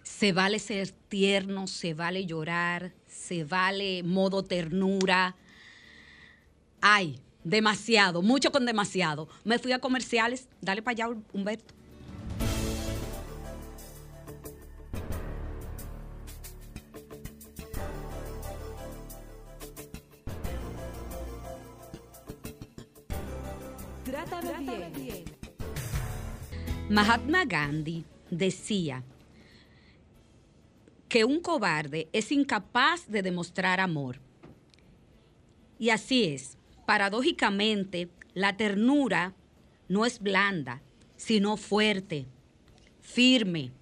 Se 0.02 0.32
vale 0.32 0.58
ser 0.58 0.90
tierno, 1.08 1.66
se 1.66 1.94
vale 1.94 2.26
llorar, 2.26 2.92
se 3.06 3.44
vale 3.44 4.02
modo 4.02 4.42
ternura. 4.42 5.36
Ay, 6.80 7.18
demasiado, 7.44 8.22
mucho 8.22 8.52
con 8.52 8.66
demasiado. 8.66 9.28
Me 9.44 9.58
fui 9.58 9.72
a 9.72 9.78
comerciales. 9.78 10.48
Dale 10.60 10.82
para 10.82 11.06
allá, 11.06 11.20
Humberto. 11.32 11.74
Trátame 24.12 24.90
bien. 24.94 25.24
Mahatma 26.90 27.46
Gandhi 27.46 28.04
decía 28.30 29.02
que 31.08 31.24
un 31.24 31.40
cobarde 31.40 32.10
es 32.12 32.30
incapaz 32.30 33.10
de 33.10 33.22
demostrar 33.22 33.80
amor. 33.80 34.20
Y 35.78 35.88
así 35.88 36.24
es. 36.24 36.58
Paradójicamente, 36.84 38.10
la 38.34 38.54
ternura 38.54 39.34
no 39.88 40.04
es 40.04 40.18
blanda, 40.20 40.82
sino 41.16 41.56
fuerte, 41.56 42.26
firme 43.00 43.72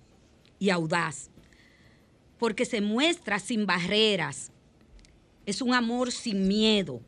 y 0.61 0.71
audaz, 0.71 1.29
porque 2.39 2.67
se 2.67 2.81
muestra 2.81 3.41
sin 3.41 3.67
barreras. 3.67 4.53
Es 5.45 5.61
un 5.61 5.75
amor 5.75 6.13
sin 6.13 6.47
miedo. 6.47 7.01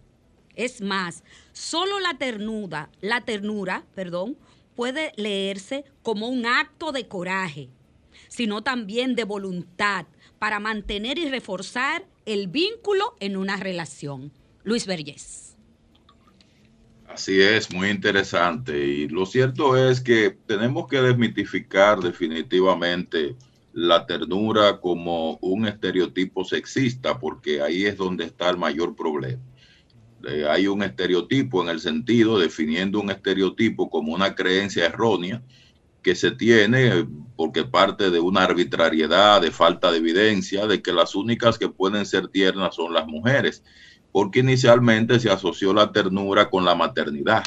Es 0.55 0.81
más, 0.81 1.25
solo 1.53 1.99
la 2.01 2.19
ternura, 2.19 2.91
la 3.01 3.23
ternura, 3.23 3.85
perdón, 3.95 4.37
puede 4.75 5.13
leerse 5.17 5.85
como 6.03 6.29
un 6.29 6.47
acto 6.47 6.93
de 6.93 7.09
coraje, 7.09 7.69
sino 8.29 8.63
también 8.63 9.15
de 9.15 9.25
voluntad 9.25 10.07
para 10.39 10.61
mantener 10.61 11.19
y 11.19 11.29
reforzar 11.29 12.05
el 12.27 12.49
vínculo 12.49 13.17
en 13.21 13.37
una 13.37 13.57
relación. 13.57 14.33
Luis 14.65 14.87
Vergés. 14.87 15.57
Así 17.09 17.41
es, 17.41 17.73
muy 17.73 17.91
interesante. 17.91 18.87
Y 18.87 19.09
lo 19.09 19.27
cierto 19.27 19.77
es 19.77 20.01
que 20.01 20.31
tenemos 20.47 20.89
que 20.89 21.01
desmitificar 21.03 22.01
definitivamente 22.01 23.37
la 23.75 24.07
ternura 24.07 24.81
como 24.81 25.37
un 25.43 25.67
estereotipo 25.67 26.45
sexista, 26.45 27.19
porque 27.19 27.61
ahí 27.61 27.85
es 27.85 27.97
donde 27.97 28.25
está 28.25 28.51
el 28.51 28.57
mayor 28.57 28.97
problema. 28.97 29.43
Eh, 30.29 30.47
hay 30.49 30.67
un 30.67 30.83
estereotipo 30.83 31.63
en 31.63 31.69
el 31.69 31.81
sentido, 31.81 32.39
definiendo 32.39 33.01
un 33.01 33.11
estereotipo 33.11 33.91
como 33.91 34.13
una 34.15 34.35
creencia 34.35 34.87
errónea 34.87 35.43
que 36.03 36.15
se 36.15 36.33
tiene 36.33 36.87
eh, 36.89 37.07
porque 37.37 37.65
parte 37.65 38.11
de 38.11 38.21
una 38.21 38.45
arbitrariedad, 38.45 39.41
de 39.41 39.51
falta 39.51 39.91
de 39.91 39.99
evidencia, 39.99 40.67
de 40.67 40.83
que 40.83 40.93
las 40.93 41.15
únicas 41.15 41.59
que 41.59 41.69
pueden 41.69 42.07
ser 42.07 42.29
tiernas 42.29 42.75
son 42.75 42.93
las 42.93 43.07
mujeres, 43.07 43.63
porque 44.11 44.41
inicialmente 44.41 45.19
se 45.19 45.31
asoció 45.31 45.73
la 45.73 45.93
ternura 45.93 46.51
con 46.51 46.65
la 46.65 46.75
maternidad 46.75 47.45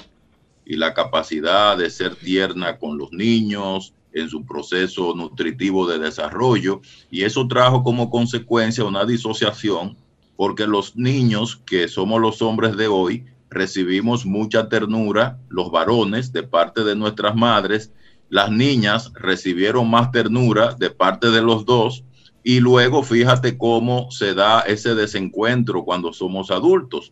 y 0.66 0.78
la 0.78 0.94
capacidad 0.94 1.78
de 1.78 1.90
ser 1.90 2.16
tierna 2.16 2.78
con 2.78 2.98
los 2.98 3.12
niños 3.12 3.94
en 4.14 4.30
su 4.30 4.46
proceso 4.46 5.14
nutritivo 5.14 5.88
de 5.88 6.00
desarrollo, 6.00 6.82
y 7.12 7.24
eso 7.24 7.48
trajo 7.48 7.84
como 7.84 8.10
consecuencia 8.10 8.84
una 8.86 9.06
disociación 9.06 9.98
porque 10.36 10.68
los 10.68 10.96
niños, 10.96 11.62
que 11.66 11.88
somos 11.88 12.22
los 12.22 12.42
hombres 12.42 12.76
de 12.78 12.88
hoy, 12.88 13.26
recibimos 13.50 14.26
mucha 14.26 14.68
ternura, 14.68 15.40
los 15.50 15.72
varones, 15.72 16.34
de 16.34 16.44
parte 16.44 16.84
de 16.84 16.96
nuestras 16.96 17.36
madres, 17.36 17.92
las 18.30 18.52
niñas 18.52 19.12
recibieron 19.14 19.90
más 19.90 20.12
ternura 20.12 20.74
de 20.74 20.90
parte 20.90 21.32
de 21.32 21.42
los 21.42 21.66
dos, 21.66 22.04
y 22.44 22.60
luego 22.60 23.02
fíjate 23.02 23.58
cómo 23.58 24.12
se 24.12 24.36
da 24.36 24.60
ese 24.62 24.94
desencuentro 24.94 25.84
cuando 25.84 26.14
somos 26.14 26.52
adultos. 26.52 27.12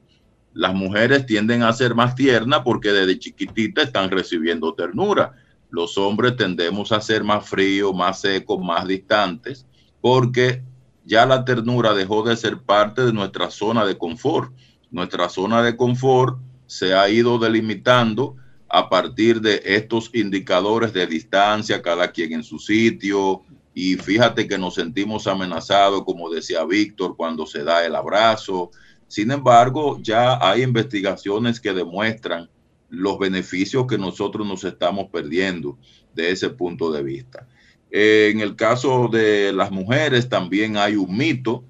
Las 0.53 0.75
mujeres 0.75 1.25
tienden 1.25 1.63
a 1.63 1.73
ser 1.73 1.95
más 1.95 2.13
tiernas 2.13 2.61
porque 2.63 2.91
desde 2.91 3.17
chiquitita 3.17 3.81
están 3.81 4.11
recibiendo 4.11 4.75
ternura. 4.75 5.33
Los 5.71 5.97
hombres 5.97 6.35
tendemos 6.35 6.91
a 6.91 7.01
ser 7.01 7.23
más 7.23 7.49
fríos, 7.49 7.95
más 7.95 8.21
secos, 8.21 8.59
más 8.63 8.87
distantes, 8.87 9.65
porque 10.01 10.61
ya 11.05 11.25
la 11.25 11.45
ternura 11.45 11.93
dejó 11.93 12.23
de 12.23 12.37
ser 12.37 12.61
parte 12.61 13.05
de 13.05 13.13
nuestra 13.13 13.49
zona 13.51 13.85
de 13.85 13.97
confort. 13.97 14.53
Nuestra 14.91 15.29
zona 15.29 15.61
de 15.63 15.75
confort 15.75 16.37
se 16.65 16.93
ha 16.93 17.09
ido 17.09 17.37
delimitando 17.39 18.35
a 18.69 18.89
partir 18.89 19.41
de 19.41 19.61
estos 19.65 20.09
indicadores 20.13 20.93
de 20.93 21.05
distancia, 21.05 21.81
cada 21.81 22.11
quien 22.11 22.33
en 22.33 22.43
su 22.43 22.57
sitio. 22.57 23.43
Y 23.73 23.95
fíjate 23.95 24.47
que 24.47 24.57
nos 24.57 24.75
sentimos 24.75 25.27
amenazados, 25.27 26.03
como 26.03 26.29
decía 26.29 26.63
Víctor, 26.63 27.15
cuando 27.15 27.45
se 27.45 27.63
da 27.63 27.85
el 27.85 27.95
abrazo. 27.95 28.71
Sin 29.07 29.31
embargo, 29.31 29.99
ya 30.01 30.39
hay 30.41 30.63
investigaciones 30.63 31.59
que 31.59 31.73
demuestran 31.73 32.49
los 32.89 33.17
beneficios 33.17 33.85
que 33.87 33.97
nosotros 33.97 34.47
nos 34.47 34.63
estamos 34.63 35.09
perdiendo 35.11 35.77
de 36.13 36.31
ese 36.31 36.49
punto 36.49 36.91
de 36.91 37.03
vista. 37.03 37.47
Eh, 37.95 38.31
en 38.33 38.39
el 38.39 38.55
caso 38.55 39.07
de 39.07 39.53
las 39.53 39.69
mujeres 39.69 40.27
también 40.27 40.77
hay 40.77 40.95
un 40.95 41.15
mito 41.15 41.63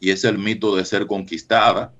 y 0.00 0.08
es 0.08 0.24
el 0.24 0.38
mito 0.38 0.74
de 0.74 0.86
ser 0.86 1.06
conquistada. 1.06 1.92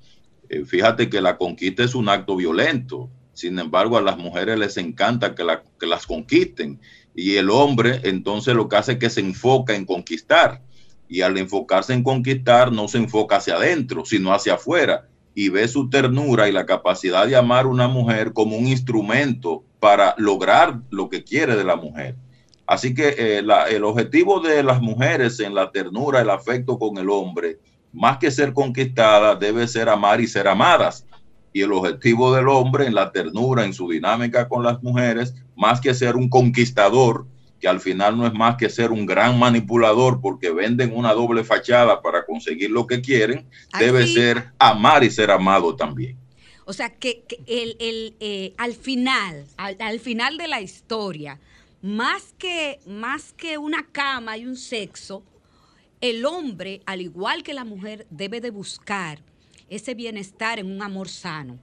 Eh, 0.48 0.64
fíjate 0.64 1.10
que 1.10 1.20
la 1.20 1.36
conquista 1.36 1.84
es 1.84 1.94
un 1.94 2.08
acto 2.08 2.34
violento. 2.34 3.10
Sin 3.34 3.58
embargo, 3.58 3.98
a 3.98 4.02
las 4.02 4.16
mujeres 4.16 4.58
les 4.58 4.78
encanta 4.78 5.34
que, 5.34 5.44
que 5.78 5.86
las 5.86 6.06
conquisten. 6.06 6.80
Y 7.14 7.36
el 7.36 7.50
hombre 7.50 8.00
entonces 8.04 8.54
lo 8.54 8.70
que 8.70 8.76
hace 8.76 8.92
es 8.92 8.98
que 8.98 9.10
se 9.10 9.20
enfoca 9.20 9.74
en 9.74 9.84
conquistar. 9.84 10.62
Y 11.06 11.20
al 11.20 11.36
enfocarse 11.36 11.92
en 11.92 12.02
conquistar, 12.02 12.72
no 12.72 12.88
se 12.88 12.96
enfoca 12.96 13.36
hacia 13.36 13.56
adentro, 13.56 14.06
sino 14.06 14.32
hacia 14.32 14.54
afuera. 14.54 15.08
Y 15.34 15.50
ve 15.50 15.68
su 15.68 15.90
ternura 15.90 16.48
y 16.48 16.52
la 16.52 16.64
capacidad 16.64 17.26
de 17.26 17.36
amar 17.36 17.66
a 17.66 17.68
una 17.68 17.86
mujer 17.86 18.32
como 18.32 18.56
un 18.56 18.66
instrumento 18.66 19.62
para 19.78 20.14
lograr 20.16 20.80
lo 20.88 21.10
que 21.10 21.22
quiere 21.22 21.54
de 21.54 21.64
la 21.64 21.76
mujer. 21.76 22.16
Así 22.66 22.94
que 22.94 23.14
eh, 23.18 23.42
la- 23.42 23.68
el 23.68 23.84
objetivo 23.84 24.40
de 24.40 24.62
las 24.62 24.80
mujeres 24.80 25.40
en 25.40 25.54
la 25.54 25.70
ternura, 25.70 26.20
el 26.20 26.30
afecto 26.30 26.78
con 26.78 26.96
el 26.98 27.10
hombre, 27.10 27.58
más 27.92 28.18
que 28.18 28.30
ser 28.30 28.52
conquistada, 28.52 29.34
debe 29.36 29.66
ser 29.68 29.88
amar 29.88 30.20
y 30.20 30.26
ser 30.26 30.48
amadas. 30.48 31.04
Y 31.52 31.60
el 31.60 31.72
objetivo 31.72 32.34
del 32.34 32.48
hombre 32.48 32.86
en 32.86 32.94
la 32.94 33.12
ternura, 33.12 33.64
en 33.64 33.74
su 33.74 33.88
dinámica 33.90 34.48
con 34.48 34.62
las 34.62 34.82
mujeres, 34.82 35.34
más 35.56 35.80
que 35.80 35.92
ser 35.92 36.16
un 36.16 36.28
conquistador, 36.30 37.26
que 37.60 37.68
al 37.68 37.80
final 37.80 38.16
no 38.16 38.26
es 38.26 38.32
más 38.32 38.56
que 38.56 38.70
ser 38.70 38.90
un 38.90 39.04
gran 39.06 39.38
manipulador 39.38 40.20
porque 40.20 40.50
venden 40.50 40.96
una 40.96 41.12
doble 41.12 41.44
fachada 41.44 42.00
para 42.00 42.24
conseguir 42.24 42.70
lo 42.70 42.86
que 42.86 43.00
quieren, 43.02 43.46
debe 43.78 44.06
ser 44.06 44.44
amar 44.58 45.04
y 45.04 45.10
ser 45.10 45.30
amado 45.30 45.76
también. 45.76 46.16
O 46.64 46.72
sea, 46.72 46.90
que, 46.90 47.22
que 47.28 47.40
el, 47.46 47.76
el, 47.80 48.14
eh, 48.20 48.54
al 48.56 48.72
final, 48.72 49.44
al, 49.58 49.76
al 49.80 50.00
final 50.00 50.38
de 50.38 50.48
la 50.48 50.60
historia, 50.60 51.38
más 51.82 52.34
que, 52.38 52.78
más 52.86 53.32
que 53.32 53.58
una 53.58 53.86
cama 53.90 54.36
y 54.38 54.46
un 54.46 54.56
sexo, 54.56 55.22
el 56.00 56.24
hombre, 56.24 56.80
al 56.86 57.00
igual 57.00 57.42
que 57.42 57.54
la 57.54 57.64
mujer, 57.64 58.06
debe 58.10 58.40
de 58.40 58.50
buscar 58.50 59.20
ese 59.68 59.94
bienestar 59.94 60.58
en 60.58 60.66
un 60.70 60.82
amor 60.82 61.08
sano, 61.08 61.58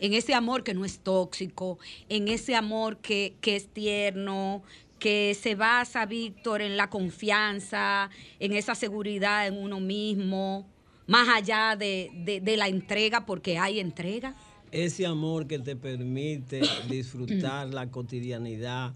en 0.00 0.12
ese 0.14 0.34
amor 0.34 0.64
que 0.64 0.74
no 0.74 0.84
es 0.84 0.98
tóxico, 1.00 1.78
en 2.08 2.28
ese 2.28 2.54
amor 2.56 2.98
que, 2.98 3.34
que 3.40 3.56
es 3.56 3.68
tierno, 3.68 4.62
que 4.98 5.36
se 5.40 5.54
basa, 5.54 6.06
Víctor, 6.06 6.62
en 6.62 6.76
la 6.76 6.88
confianza, 6.90 8.10
en 8.40 8.52
esa 8.54 8.74
seguridad 8.74 9.46
en 9.46 9.56
uno 9.58 9.80
mismo, 9.80 10.66
más 11.06 11.28
allá 11.28 11.76
de, 11.76 12.10
de- 12.24 12.40
de 12.40 12.56
la 12.56 12.68
entrega, 12.68 13.26
porque 13.26 13.58
hay 13.58 13.80
entrega. 13.80 14.34
Ese 14.72 15.06
amor 15.06 15.46
que 15.46 15.58
te 15.58 15.76
permite 15.76 16.62
disfrutar 16.88 17.72
la 17.72 17.90
cotidianidad 17.90 18.94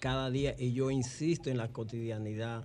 cada 0.00 0.30
día, 0.30 0.56
y 0.58 0.72
yo 0.72 0.90
insisto 0.90 1.50
en 1.50 1.58
la 1.58 1.68
cotidianidad, 1.68 2.64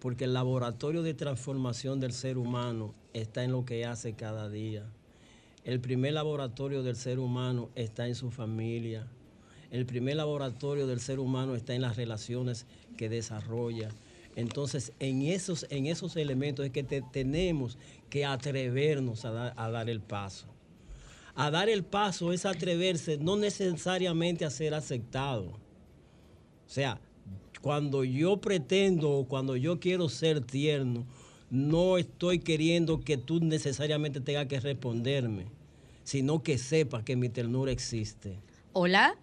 porque 0.00 0.24
el 0.24 0.34
laboratorio 0.34 1.02
de 1.02 1.14
transformación 1.14 2.00
del 2.00 2.12
ser 2.12 2.38
humano 2.38 2.94
está 3.12 3.44
en 3.44 3.52
lo 3.52 3.64
que 3.64 3.84
hace 3.84 4.14
cada 4.14 4.48
día. 4.48 4.84
El 5.64 5.80
primer 5.80 6.14
laboratorio 6.14 6.82
del 6.82 6.96
ser 6.96 7.18
humano 7.18 7.68
está 7.74 8.06
en 8.08 8.14
su 8.14 8.30
familia. 8.30 9.06
El 9.70 9.84
primer 9.86 10.16
laboratorio 10.16 10.86
del 10.86 11.00
ser 11.00 11.18
humano 11.18 11.54
está 11.54 11.74
en 11.74 11.82
las 11.82 11.96
relaciones 11.96 12.64
que 12.96 13.08
desarrolla. 13.08 13.90
Entonces, 14.34 14.92
en 15.00 15.22
esos, 15.22 15.66
en 15.68 15.86
esos 15.86 16.16
elementos 16.16 16.64
es 16.64 16.72
que 16.72 16.84
te- 16.84 17.02
tenemos 17.02 17.76
que 18.08 18.24
atrevernos 18.24 19.24
a 19.24 19.52
a 19.56 19.70
dar 19.70 19.90
el 19.90 20.00
paso. 20.00 20.46
A 21.34 21.50
dar 21.50 21.68
el 21.68 21.84
paso 21.84 22.32
es 22.32 22.46
atreverse, 22.46 23.18
no 23.18 23.36
necesariamente 23.36 24.44
a 24.44 24.50
ser 24.50 24.74
aceptado. 24.74 25.52
O 26.68 26.70
sea, 26.70 27.00
cuando 27.62 28.04
yo 28.04 28.36
pretendo 28.36 29.10
o 29.10 29.26
cuando 29.26 29.56
yo 29.56 29.80
quiero 29.80 30.10
ser 30.10 30.42
tierno, 30.42 31.06
no 31.50 31.96
estoy 31.96 32.40
queriendo 32.40 33.00
que 33.00 33.16
tú 33.16 33.40
necesariamente 33.40 34.20
tengas 34.20 34.46
que 34.48 34.60
responderme, 34.60 35.46
sino 36.04 36.42
que 36.42 36.58
sepas 36.58 37.04
que 37.04 37.16
mi 37.16 37.30
ternura 37.30 37.72
existe. 37.72 38.38
Hola. 38.74 39.16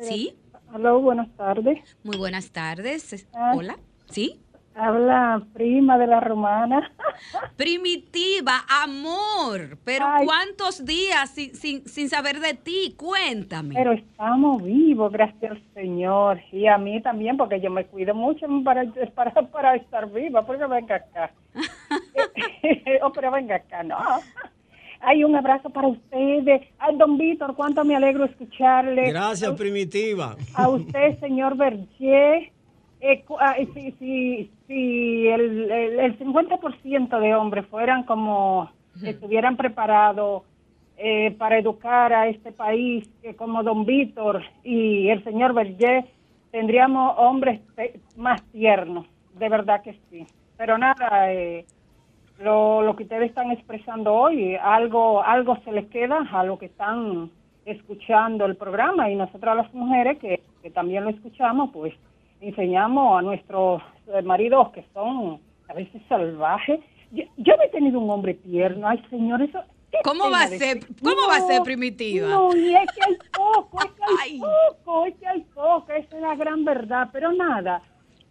¿Sí? 0.00 0.34
Hola, 0.72 0.92
buenas 0.92 1.28
tardes. 1.36 1.80
Muy 2.02 2.16
buenas 2.16 2.50
tardes. 2.50 3.26
Ah. 3.34 3.52
Hola. 3.54 3.78
¿Sí? 4.10 4.40
Habla 4.74 5.42
prima 5.52 5.98
de 5.98 6.06
la 6.06 6.20
romana. 6.20 6.90
Primitiva, 7.56 8.64
amor. 8.82 9.78
Pero 9.84 10.06
Ay. 10.08 10.24
¿cuántos 10.24 10.84
días 10.84 11.30
sin, 11.30 11.54
sin, 11.54 11.86
sin 11.86 12.08
saber 12.08 12.40
de 12.40 12.54
ti? 12.54 12.94
Cuéntame. 12.96 13.74
Pero 13.74 13.92
estamos 13.92 14.62
vivos, 14.62 15.12
gracias 15.12 15.52
al 15.52 15.62
Señor. 15.74 16.40
Y 16.50 16.66
a 16.66 16.78
mí 16.78 17.00
también, 17.02 17.36
porque 17.36 17.60
yo 17.60 17.70
me 17.70 17.84
cuido 17.84 18.14
mucho 18.14 18.46
para, 18.64 18.84
para, 19.14 19.32
para 19.42 19.76
estar 19.76 20.10
viva. 20.10 20.44
Porque 20.46 20.66
venga 20.66 20.96
acá. 20.96 21.32
oh, 23.02 23.12
pero 23.12 23.30
venga 23.30 23.56
acá, 23.56 23.82
no. 23.82 23.98
Hay 25.00 25.24
un 25.24 25.34
abrazo 25.34 25.68
para 25.70 25.88
ustedes. 25.88 26.62
Ay, 26.78 26.96
don 26.96 27.18
Víctor, 27.18 27.54
cuánto 27.56 27.84
me 27.84 27.96
alegro 27.96 28.24
escucharle. 28.24 29.10
Gracias, 29.10 29.52
primitiva. 29.54 30.36
a 30.54 30.68
usted, 30.68 31.18
señor 31.18 31.56
Berger. 31.56 32.51
Eh, 33.04 33.24
ah, 33.40 33.56
si 33.74 33.90
si, 33.98 34.50
si 34.68 35.26
el, 35.26 35.68
el, 35.72 35.98
el 35.98 36.18
50% 36.20 37.18
de 37.18 37.34
hombres 37.34 37.66
fueran 37.66 38.04
como 38.04 38.70
estuvieran 39.02 39.56
preparados 39.56 40.44
eh, 40.96 41.32
para 41.32 41.58
educar 41.58 42.12
a 42.12 42.28
este 42.28 42.52
país, 42.52 43.08
que 43.20 43.34
como 43.34 43.64
don 43.64 43.84
Víctor 43.84 44.44
y 44.62 45.08
el 45.08 45.24
señor 45.24 45.52
Berger, 45.52 46.04
tendríamos 46.52 47.14
hombres 47.18 47.60
más 48.16 48.40
tiernos, 48.52 49.06
de 49.34 49.48
verdad 49.48 49.82
que 49.82 49.98
sí. 50.08 50.24
Pero 50.56 50.78
nada, 50.78 51.32
eh, 51.32 51.64
lo, 52.38 52.82
lo 52.82 52.94
que 52.94 53.02
ustedes 53.02 53.30
están 53.30 53.50
expresando 53.50 54.14
hoy, 54.14 54.54
algo, 54.54 55.24
algo 55.24 55.56
se 55.64 55.72
les 55.72 55.88
queda 55.88 56.28
a 56.30 56.44
lo 56.44 56.56
que 56.56 56.66
están 56.66 57.32
escuchando 57.64 58.44
el 58.44 58.54
programa 58.54 59.10
y 59.10 59.16
nosotras 59.16 59.56
las 59.56 59.74
mujeres 59.74 60.18
que, 60.18 60.40
que 60.62 60.70
también 60.70 61.02
lo 61.02 61.10
escuchamos, 61.10 61.70
pues 61.72 61.94
enseñamos 62.42 63.18
a 63.18 63.22
nuestros 63.22 63.82
eh, 64.08 64.22
maridos 64.22 64.70
que 64.72 64.84
son 64.92 65.40
a 65.68 65.74
veces 65.74 66.02
salvajes. 66.08 66.80
Yo, 67.12 67.24
yo 67.36 67.56
no 67.56 67.62
he 67.62 67.68
tenido 67.68 68.00
un 68.00 68.10
hombre 68.10 68.34
tierno, 68.34 68.88
ay 68.88 69.02
señor, 69.10 69.42
eso... 69.42 69.60
¿Cómo 70.04 70.30
va 70.30 70.44
a 70.44 70.48
ser- 70.48 70.80
cómo 71.02 71.28
va 71.28 71.36
a 71.36 71.40
ser, 71.46 71.62
primitiva? 71.62 72.26
No, 72.26 72.56
y 72.56 72.74
es 72.74 72.90
que 72.92 73.00
hay 73.06 73.16
poco, 73.36 73.78
es 73.84 73.90
que 73.92 74.02
hay 74.02 74.32
Ay. 74.32 74.40
poco, 74.40 75.06
es 75.06 75.14
que 75.16 75.26
hay 75.26 75.40
poco, 75.54 75.92
esa 75.92 76.16
es 76.16 76.22
la 76.22 76.34
gran 76.34 76.64
verdad, 76.64 77.08
pero 77.12 77.30
nada. 77.32 77.82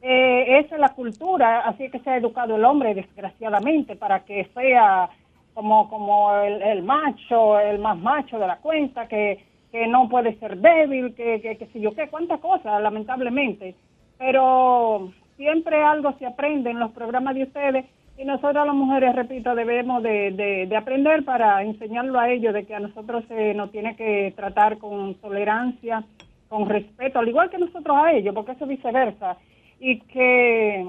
Eh, 0.02 0.58
esa 0.60 0.74
es 0.76 0.82
la 0.82 0.90
cultura, 0.96 1.60
así 1.60 1.88
que 1.92 2.00
se 2.00 2.10
ha 2.10 2.18
educado 2.18 2.56
el 2.56 2.66
hombre, 2.66 2.96
desgraciadamente, 2.96 3.96
para 3.96 4.26
que 4.26 4.50
sea 4.56 5.08
como, 5.54 5.88
como 5.88 6.34
el, 6.42 6.64
el 6.64 6.82
macho, 6.82 7.60
el 7.60 7.78
más 7.78 7.98
macho 8.00 8.40
de 8.40 8.48
la 8.48 8.58
cuenta, 8.58 9.08
que, 9.08 9.46
que 9.72 9.86
no 9.86 10.10
puede 10.10 10.40
ser 10.40 10.58
débil, 10.58 11.14
que, 11.14 11.40
que, 11.42 11.58
que 11.58 11.68
sé 11.68 11.80
yo 11.80 11.94
qué, 11.94 12.08
cuántas 12.10 12.40
cosas, 12.40 12.82
lamentablemente. 12.82 13.76
Pero 14.22 15.12
siempre 15.36 15.82
algo 15.82 16.14
se 16.20 16.28
aprende 16.28 16.70
en 16.70 16.78
los 16.80 16.92
programas 16.92 17.34
de 17.34 17.42
ustedes 17.44 17.86
y 18.20 18.24
nosotras 18.24 18.68
las 18.68 18.76
mujeres, 18.76 19.16
repito, 19.16 19.56
debemos 19.56 20.04
de, 20.04 20.30
de- 20.30 20.68
de 20.68 20.76
aprender 20.78 21.26
para 21.26 21.64
enseñarlo 21.64 22.20
a 22.20 22.30
ellos 22.30 22.54
de 22.54 22.66
que 22.68 22.76
a 22.76 22.80
nosotros 22.80 23.24
se 23.28 23.56
nos 23.56 23.72
tiene 23.72 23.96
que 23.96 24.32
tratar 24.36 24.78
con 24.78 25.16
tolerancia, 25.16 26.04
con 26.50 26.70
respeto, 26.70 27.18
al 27.18 27.30
igual 27.30 27.50
que 27.50 27.58
nosotros 27.58 27.98
a 27.98 28.12
ellos, 28.14 28.36
porque 28.36 28.52
eso 28.52 28.66
es 28.66 28.70
viceversa. 28.70 29.38
Y 29.80 30.02
que 30.02 30.86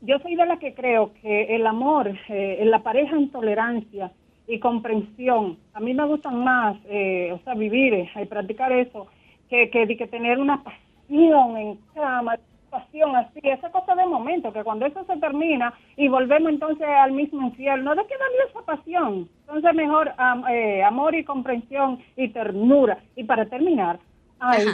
yo 0.00 0.18
soy 0.18 0.34
de 0.34 0.46
la 0.46 0.58
que 0.58 0.74
creo 0.74 1.12
que 1.22 1.54
el 1.54 1.64
amor, 1.64 2.08
eh, 2.28 2.56
en 2.58 2.72
la 2.72 2.80
pareja 2.80 3.14
en 3.14 3.30
tolerancia 3.30 4.10
y 4.48 4.58
comprensión, 4.58 5.58
a 5.74 5.78
mí 5.78 5.94
me 5.94 6.06
gustan 6.06 6.42
más, 6.42 6.76
eh, 6.88 7.30
o 7.32 7.38
sea, 7.44 7.54
vivir 7.54 7.94
eh, 7.94 8.10
y 8.20 8.24
practicar 8.26 8.72
eso, 8.72 9.06
que, 9.48 9.70
que, 9.70 9.86
que 9.96 10.06
tener 10.08 10.40
una 10.40 10.64
pasión 10.64 10.87
en 11.10 11.76
cama, 11.94 12.36
pasión 12.70 13.16
así, 13.16 13.40
esa 13.42 13.70
cosa 13.70 13.94
de 13.94 14.06
momento, 14.06 14.52
que 14.52 14.62
cuando 14.62 14.84
eso 14.86 15.02
se 15.04 15.16
termina 15.16 15.72
y 15.96 16.08
volvemos 16.08 16.50
entonces 16.52 16.86
al 16.86 17.12
mismo 17.12 17.42
infierno, 17.42 17.94
¿de 17.94 18.02
qué 18.06 18.14
valió 18.18 18.48
esa 18.50 18.62
pasión? 18.62 19.28
Entonces 19.40 19.74
mejor 19.74 20.12
am- 20.18 20.44
eh, 20.48 20.82
amor 20.82 21.14
y 21.14 21.24
comprensión 21.24 21.98
y 22.16 22.28
ternura. 22.28 22.98
Y 23.16 23.24
para 23.24 23.46
terminar, 23.46 23.98
ay, 24.38 24.64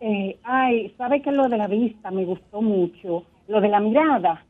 eh, 0.00 0.38
ay, 0.44 0.94
¿sabe 0.96 1.20
que 1.20 1.32
lo 1.32 1.48
de 1.48 1.56
la 1.58 1.66
vista 1.66 2.10
me 2.10 2.24
gustó 2.24 2.62
mucho? 2.62 3.24
Lo 3.48 3.60
de 3.60 3.68
la 3.68 3.80
mirada, 3.80 4.44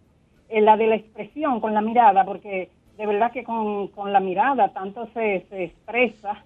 eh, 0.50 0.60
la 0.60 0.76
de 0.76 0.86
la 0.88 0.96
expresión 0.96 1.60
con 1.60 1.72
la 1.72 1.80
mirada, 1.80 2.24
porque 2.24 2.68
de 2.98 3.06
verdad 3.06 3.32
que 3.32 3.42
con, 3.42 3.88
con 3.88 4.12
la 4.12 4.20
mirada 4.20 4.68
tanto 4.68 5.08
se, 5.14 5.46
se 5.48 5.64
expresa 5.64 6.44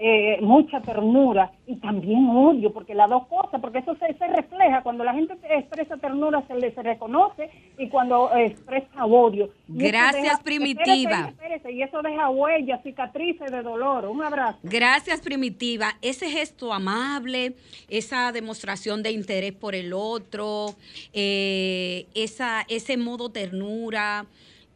eh, 0.00 0.38
mucha 0.40 0.80
ternura 0.80 1.50
y 1.66 1.76
también 1.76 2.28
odio, 2.30 2.72
porque 2.72 2.94
las 2.94 3.10
dos 3.10 3.26
cosas, 3.26 3.60
porque 3.60 3.78
eso 3.78 3.96
se, 3.96 4.14
se 4.16 4.26
refleja, 4.28 4.82
cuando 4.82 5.02
la 5.04 5.12
gente 5.12 5.34
expresa 5.50 5.96
ternura 5.96 6.42
se 6.46 6.54
le 6.54 6.72
se 6.72 6.82
reconoce 6.82 7.50
y 7.76 7.88
cuando 7.88 8.32
eh, 8.34 8.46
expresa 8.46 9.04
odio. 9.04 9.50
Y 9.68 9.78
Gracias, 9.88 10.22
deja- 10.22 10.42
Primitiva. 10.44 10.94
espérese, 10.94 11.28
espérese, 11.30 11.72
y 11.72 11.82
eso 11.82 12.00
deja 12.00 12.30
huellas, 12.30 12.82
cicatrices 12.84 13.50
de 13.50 13.62
dolor. 13.62 14.06
Un 14.06 14.22
abrazo. 14.22 14.58
Gracias, 14.62 15.20
Primitiva. 15.20 15.94
Ese 16.00 16.30
gesto 16.30 16.72
amable, 16.72 17.54
esa 17.88 18.30
demostración 18.32 19.02
de 19.02 19.10
interés 19.10 19.52
por 19.52 19.74
el 19.74 19.92
otro, 19.92 20.76
eh, 21.12 22.06
esa, 22.14 22.62
ese 22.68 22.96
modo 22.96 23.30
ternura, 23.30 24.26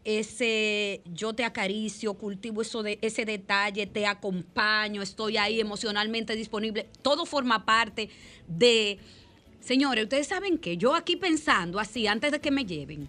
ese 0.04 1.02
yo 1.06 1.32
te 1.32 1.44
acaricio, 1.44 2.14
cultivo 2.14 2.62
eso 2.62 2.82
de, 2.82 2.98
ese 3.02 3.24
detalle, 3.24 3.86
te 3.86 4.06
acompaño, 4.06 5.02
estoy 5.02 5.36
ahí 5.36 5.60
emocionalmente 5.60 6.36
disponible, 6.36 6.88
todo 7.02 7.26
forma 7.26 7.64
parte 7.64 8.10
de... 8.46 8.98
Señores, 9.60 10.04
ustedes 10.04 10.26
saben 10.26 10.58
que 10.58 10.76
yo 10.76 10.94
aquí 10.94 11.14
pensando 11.14 11.78
así, 11.78 12.08
antes 12.08 12.32
de 12.32 12.40
que 12.40 12.50
me 12.50 12.64
lleven, 12.64 13.08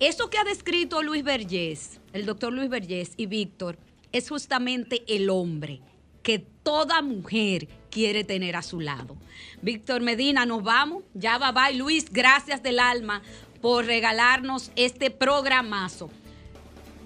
eso 0.00 0.30
que 0.30 0.38
ha 0.38 0.44
descrito 0.44 1.02
Luis 1.02 1.22
Vergés, 1.22 2.00
el 2.14 2.24
doctor 2.24 2.52
Luis 2.54 2.70
Vergés 2.70 3.12
y 3.18 3.26
Víctor, 3.26 3.76
es 4.10 4.28
justamente 4.30 5.04
el 5.06 5.28
hombre 5.28 5.82
que 6.22 6.38
toda 6.38 7.02
mujer 7.02 7.68
quiere 7.90 8.24
tener 8.24 8.56
a 8.56 8.62
su 8.62 8.80
lado. 8.80 9.16
Víctor 9.60 10.00
Medina, 10.00 10.46
nos 10.46 10.64
vamos. 10.64 11.04
Ya 11.12 11.38
va, 11.38 11.52
bye. 11.52 11.76
Luis, 11.76 12.10
gracias 12.10 12.62
del 12.62 12.80
alma 12.80 13.22
por 13.64 13.86
regalarnos 13.86 14.70
este 14.76 15.10
programazo. 15.10 16.10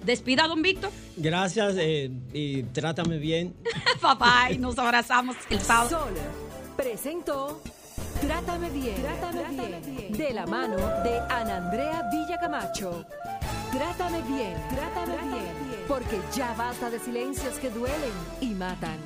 Despida, 0.03 0.45
don 0.45 0.61
Víctor. 0.61 0.91
Gracias 1.15 1.75
eh, 1.77 2.11
y 2.33 2.63
trátame 2.63 3.17
bien. 3.17 3.55
Bye, 4.01 4.49
bye. 4.49 4.57
Nos 4.57 4.77
abrazamos 4.77 5.37
el 5.49 5.61
sábado. 5.61 5.89
Sol 5.89 6.13
presentó 6.75 7.61
Trátame 8.19 8.69
bien, 8.71 9.01
Trátame, 9.01 9.79
bien, 9.85 10.11
de 10.11 10.33
la 10.33 10.45
mano 10.47 10.75
de 10.75 11.19
Ana 11.29 11.65
Andrea 11.65 12.03
Villacamacho. 12.11 13.05
Trátame 13.71 14.21
bien, 14.23 14.53
Trátame, 14.69 15.15
bien, 15.29 15.85
porque 15.87 16.19
ya 16.35 16.53
basta 16.55 16.89
de 16.89 16.99
silencios 16.99 17.53
que 17.59 17.69
duelen 17.69 18.11
y 18.41 18.47
matan. 18.47 18.97